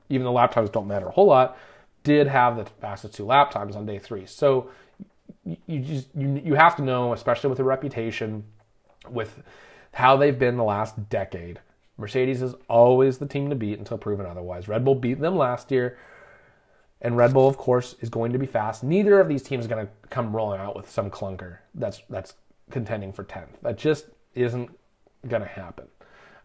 [0.09, 1.57] even though lap times don't matter a whole lot,
[2.03, 4.25] did have the fastest two lap times on day three.
[4.25, 4.69] So
[5.43, 8.43] you just you, you have to know, especially with the reputation,
[9.09, 9.43] with
[9.93, 11.59] how they've been the last decade.
[11.97, 14.67] Mercedes is always the team to beat until proven otherwise.
[14.67, 15.99] Red Bull beat them last year,
[16.99, 18.83] and Red Bull, of course, is going to be fast.
[18.83, 22.33] Neither of these teams is going to come rolling out with some clunker that's that's
[22.71, 23.57] contending for tenth.
[23.61, 24.71] That just isn't
[25.27, 25.87] going to happen.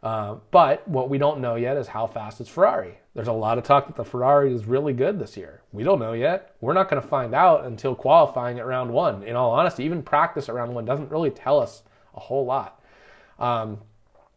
[0.02, 2.98] Uh, but what we don't know yet is how fast is Ferrari.
[3.14, 5.62] There's a lot of talk that the Ferrari is really good this year.
[5.72, 6.54] We don't know yet.
[6.60, 9.22] We're not going to find out until qualifying at round one.
[9.22, 11.82] In all honesty, even practice at round one doesn't really tell us
[12.14, 12.82] a whole lot.
[13.38, 13.80] Um,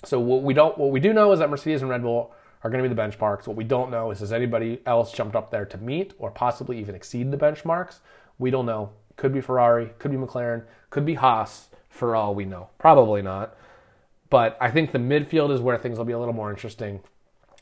[0.06, 2.34] so what we don't, what we do know is that Mercedes and Red Bull
[2.64, 3.48] are going to be the benchmarks.
[3.48, 6.80] What we don't know is has anybody else jumped up there to meet or possibly
[6.80, 8.00] even exceed the benchmarks?
[8.38, 8.92] We don't know.
[9.18, 12.70] Could be Ferrari, could be McLaren, could be Haas for all we know.
[12.78, 13.56] Probably not.
[14.30, 17.02] But I think the midfield is where things will be a little more interesting.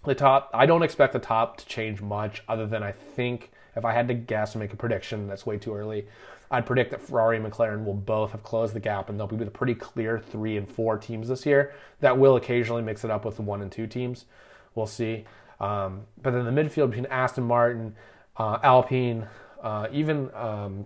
[0.06, 3.86] The top, I don't expect the top to change much, other than I think if
[3.86, 6.08] I had to guess and make a prediction, that's way too early.
[6.50, 9.36] I'd predict that Ferrari and McLaren will both have closed the gap, and they'll be
[9.36, 11.74] the pretty clear three and four teams this year.
[12.00, 14.26] That will occasionally mix it up with the one and two teams.
[14.74, 15.26] We'll see.
[15.60, 17.96] Um, but then the midfield between Aston Martin,
[18.38, 19.28] uh, Alpine,
[19.62, 20.86] uh, even um,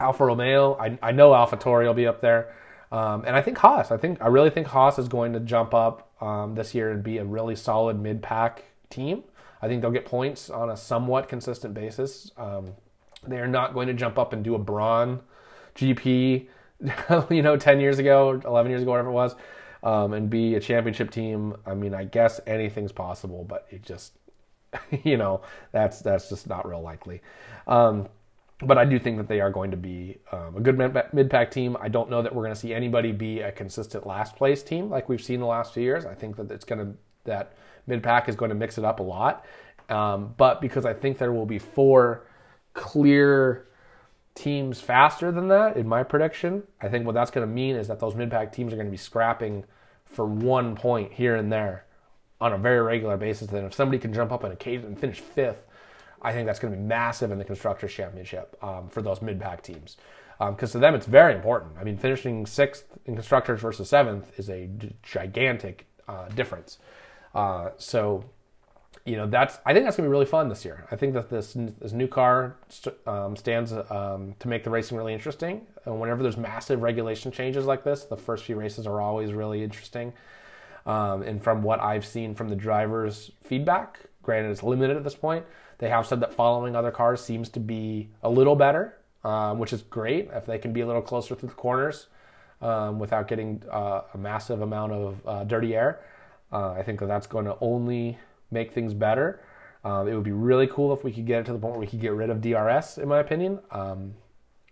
[0.00, 0.74] Alfa Romeo.
[0.78, 2.54] I, I know AlphaTauri will be up there.
[2.92, 3.90] Um, and I think Haas.
[3.90, 7.02] I think I really think Haas is going to jump up um, this year and
[7.02, 9.24] be a really solid mid-pack team.
[9.62, 12.30] I think they'll get points on a somewhat consistent basis.
[12.36, 12.74] Um,
[13.26, 15.20] they are not going to jump up and do a Brawn
[15.74, 16.46] GP,
[17.30, 19.36] you know, ten years ago, eleven years ago, whatever it was,
[19.82, 21.56] um, and be a championship team.
[21.64, 24.12] I mean, I guess anything's possible, but it just,
[25.02, 25.40] you know,
[25.70, 27.22] that's that's just not real likely.
[27.66, 28.08] Um,
[28.66, 30.78] but I do think that they are going to be um, a good
[31.12, 31.76] mid pack team.
[31.80, 34.90] I don't know that we're going to see anybody be a consistent last place team
[34.90, 36.06] like we've seen the last few years.
[36.06, 37.54] I think that it's going to that
[37.86, 39.44] mid pack is going to mix it up a lot.
[39.88, 42.26] Um, but because I think there will be four
[42.74, 43.66] clear
[44.34, 47.88] teams faster than that in my prediction, I think what that's going to mean is
[47.88, 49.64] that those mid pack teams are going to be scrapping
[50.04, 51.86] for one point here and there
[52.40, 53.48] on a very regular basis.
[53.48, 55.64] Then if somebody can jump up in a cage and finish fifth
[56.22, 59.40] I think that's going to be massive in the Constructors' Championship um, for those mid
[59.40, 59.96] pack teams.
[60.38, 61.72] Because um, to them, it's very important.
[61.78, 64.70] I mean, finishing sixth in Constructors versus seventh is a
[65.02, 66.78] gigantic uh, difference.
[67.34, 68.24] Uh, so,
[69.04, 70.86] you know, that's I think that's going to be really fun this year.
[70.90, 72.56] I think that this this new car
[73.06, 75.66] um, stands um, to make the racing really interesting.
[75.84, 79.62] And whenever there's massive regulation changes like this, the first few races are always really
[79.62, 80.12] interesting.
[80.86, 85.14] Um, and from what I've seen from the drivers' feedback, granted it's limited at this
[85.14, 85.44] point,
[85.82, 89.72] they have said that following other cars seems to be a little better, um, which
[89.72, 92.06] is great if they can be a little closer to the corners
[92.60, 95.98] um, without getting uh, a massive amount of uh, dirty air.
[96.52, 98.16] Uh, I think that that's going to only
[98.52, 99.42] make things better.
[99.82, 101.80] Um, it would be really cool if we could get it to the point where
[101.80, 103.58] we could get rid of DRS, in my opinion.
[103.72, 104.14] Um,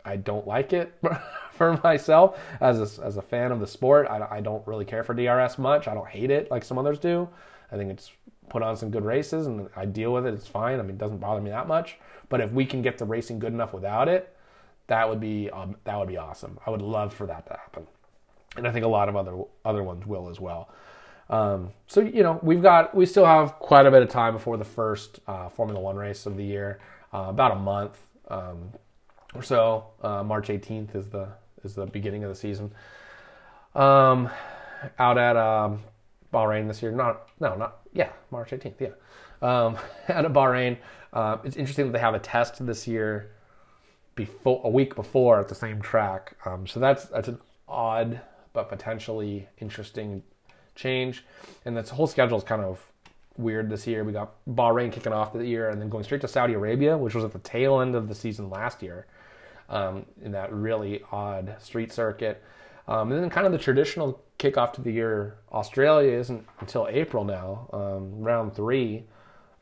[0.05, 0.95] I don't like it
[1.55, 4.07] for myself as a, as a fan of the sport.
[4.09, 5.89] I, I don't really care for DRS much.
[5.89, 7.29] I don't hate it like some others do.
[7.73, 8.13] I think it's
[8.51, 10.35] put on some good races and I deal with it.
[10.35, 10.79] It's fine.
[10.79, 11.97] I mean, it doesn't bother me that much.
[12.29, 14.37] But if we can get the racing good enough without it,
[14.91, 16.59] that would be um, that would be awesome.
[16.67, 17.87] I would love for that to happen,
[18.57, 20.69] and I think a lot of other other ones will as well.
[21.31, 24.57] Um, so you know, we've got we still have quite a bit of time before
[24.57, 26.81] the first uh, Formula One race of the year,
[27.15, 27.99] uh, about a month
[28.29, 28.73] um,
[29.33, 29.87] or so.
[30.03, 31.29] Uh, March 18th is the
[31.63, 32.73] is the beginning of the season.
[33.77, 34.29] Um,
[34.99, 35.85] out at um,
[36.33, 36.93] Bahrain this year.
[36.93, 38.75] Not no, not yeah, March 18th.
[38.81, 38.89] Yeah,
[39.43, 39.77] um,
[40.09, 40.79] out of Bahrain.
[41.13, 43.33] Uh, it's interesting that they have a test this year
[44.15, 46.37] before a week before at the same track.
[46.45, 48.21] Um, so that's that's an odd
[48.53, 50.23] but potentially interesting
[50.75, 51.25] change.
[51.65, 52.85] And this whole schedule is kind of
[53.37, 54.05] weird this year.
[54.05, 57.15] We got Bahrain kicking off the year and then going straight to Saudi Arabia, which
[57.15, 59.07] was at the tail end of the season last year
[59.69, 62.43] um, in that really odd street circuit.
[62.91, 67.25] Um, and then kind of the traditional kickoff to the year, Australia isn't until April
[67.25, 69.05] now, um, round three.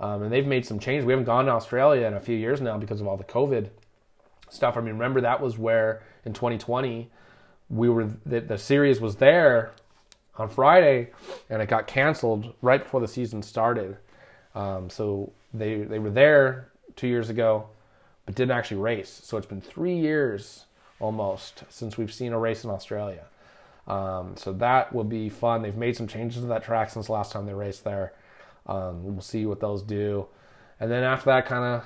[0.00, 1.04] Um, and they've made some changes.
[1.04, 3.68] We haven't gone to Australia in a few years now because of all the COVID
[4.48, 4.78] stuff.
[4.78, 7.10] I mean, remember that was where in 2020
[7.68, 9.72] we were the, the series was there
[10.36, 11.10] on Friday,
[11.50, 13.98] and it got canceled right before the season started.
[14.54, 17.68] Um, so they they were there two years ago,
[18.24, 19.20] but didn't actually race.
[19.22, 20.64] So it's been three years
[21.00, 23.24] almost since we've seen a race in Australia.
[23.86, 25.62] Um, so that will be fun.
[25.62, 28.12] They've made some changes to that track since last time they raced there.
[28.66, 30.26] Um, we'll see what those do.
[30.78, 31.84] And then after that, kind of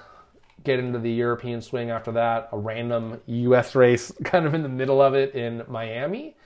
[0.65, 4.69] get into the European swing after that, a random US race kind of in the
[4.69, 6.37] middle of it in Miami,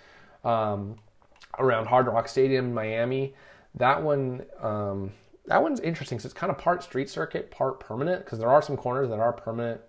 [0.44, 0.96] um,
[1.58, 3.34] around Hard Rock Stadium in Miami.
[3.74, 5.12] That one, um,
[5.46, 6.18] that one's interesting.
[6.18, 9.18] So it's kind of part street circuit, part permanent, because there are some corners that
[9.18, 9.80] are permanent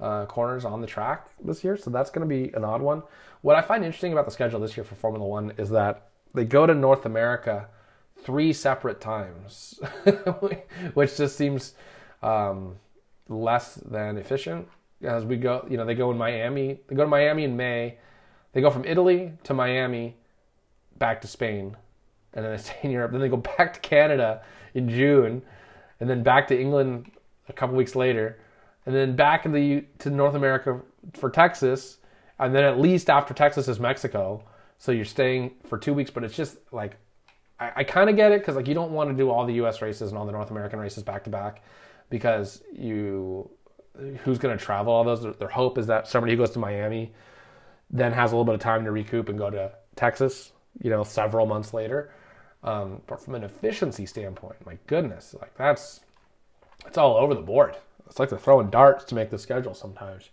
[0.00, 1.76] uh, corners on the track this year.
[1.76, 3.02] So that's going to be an odd one.
[3.42, 6.44] What I find interesting about the schedule this year for Formula One is that they
[6.44, 7.68] go to North America
[8.22, 9.80] three separate times,
[10.94, 11.74] which just seems
[12.22, 12.76] um,
[13.28, 14.68] less than efficient.
[15.02, 16.80] As we go, you know, they go in Miami.
[16.88, 17.98] They go to Miami in May.
[18.52, 20.16] They go from Italy to Miami,
[20.98, 21.76] back to Spain,
[22.32, 23.12] and then they stay in Europe.
[23.12, 24.42] Then they go back to Canada
[24.74, 25.42] in June,
[26.00, 27.10] and then back to England
[27.48, 28.38] a couple weeks later,
[28.88, 30.80] and then back the to North America
[31.12, 31.98] for Texas,
[32.38, 34.42] and then at least after Texas is Mexico.
[34.78, 36.96] So you're staying for two weeks, but it's just like
[37.60, 39.52] I, I kind of get it because like you don't want to do all the
[39.56, 39.82] U.S.
[39.82, 41.62] races and all the North American races back to back
[42.08, 43.50] because you
[44.24, 45.22] who's going to travel all those.
[45.22, 47.12] Their, their hope is that somebody who goes to Miami
[47.90, 51.04] then has a little bit of time to recoup and go to Texas, you know,
[51.04, 52.10] several months later.
[52.64, 56.00] Um, but from an efficiency standpoint, my goodness, like that's
[56.86, 57.76] it's all over the board.
[58.06, 60.30] It's like they're throwing darts to make the schedule sometimes.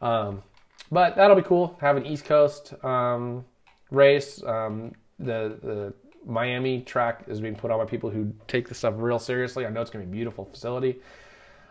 [0.00, 0.42] Um,
[0.90, 1.76] but that'll be cool.
[1.80, 3.44] Have an East Coast um,
[3.90, 4.42] race.
[4.42, 8.94] Um, the the Miami track is being put on by people who take this stuff
[8.96, 9.66] real seriously.
[9.66, 11.00] I know it's going to be a beautiful facility.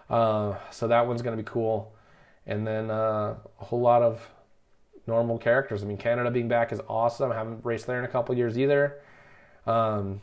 [0.10, 1.94] Uh, so that one's going to be cool.
[2.48, 4.28] And then uh, a whole lot of
[5.06, 5.84] normal characters.
[5.84, 7.32] I mean, Canada being back is awesome.
[7.32, 9.00] I haven't raced there in a couple years either.
[9.68, 10.22] Um,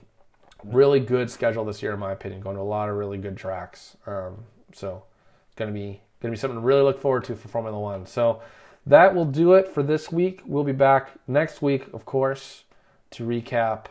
[0.65, 2.41] really good schedule this year, in my opinion.
[2.41, 3.97] Going to a lot of really good tracks.
[4.07, 5.05] Um, so
[5.47, 7.79] it's going to be going to be something to really look forward to for Formula
[7.79, 8.07] One.
[8.07, 8.41] So
[8.87, 10.43] that will do it for this week.
[10.47, 12.65] We'll be back next week, of course,
[13.11, 13.87] to recap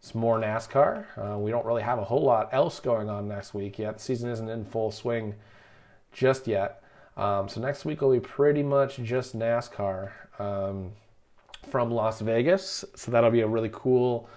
[0.00, 1.04] some more NASCAR.
[1.16, 3.98] Uh, we don't really have a whole lot else going on next week yet.
[3.98, 5.34] The season isn't in full swing
[6.12, 6.82] just yet.
[7.16, 10.92] Um, so next week will be pretty much just NASCAR um,
[11.68, 12.84] from Las Vegas.
[12.94, 14.28] So that'll be a really cool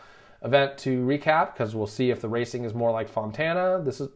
[0.43, 3.81] event to recap because we'll see if the racing is more like Fontana.
[3.83, 4.09] This is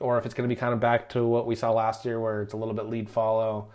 [0.00, 2.20] or if it's going to be kind of back to what we saw last year,
[2.20, 3.68] where it's a little bit lead follow,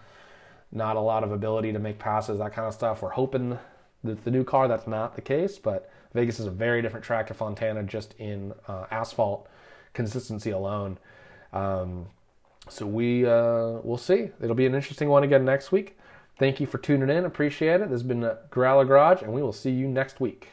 [0.72, 3.02] not a lot of ability to make passes, that kind of stuff.
[3.02, 3.60] We're hoping
[4.04, 7.28] that the new car that's not the case, but Vegas is a very different track
[7.28, 9.48] to Fontana just in uh, asphalt
[9.94, 10.98] consistency alone.
[11.52, 12.08] Um,
[12.70, 14.30] so we uh, we'll see.
[14.42, 15.98] It'll be an interesting one again next week.
[16.40, 17.26] Thank you for tuning in.
[17.26, 17.90] Appreciate it.
[17.90, 20.48] This has been Growler Garage, and we will see you next week.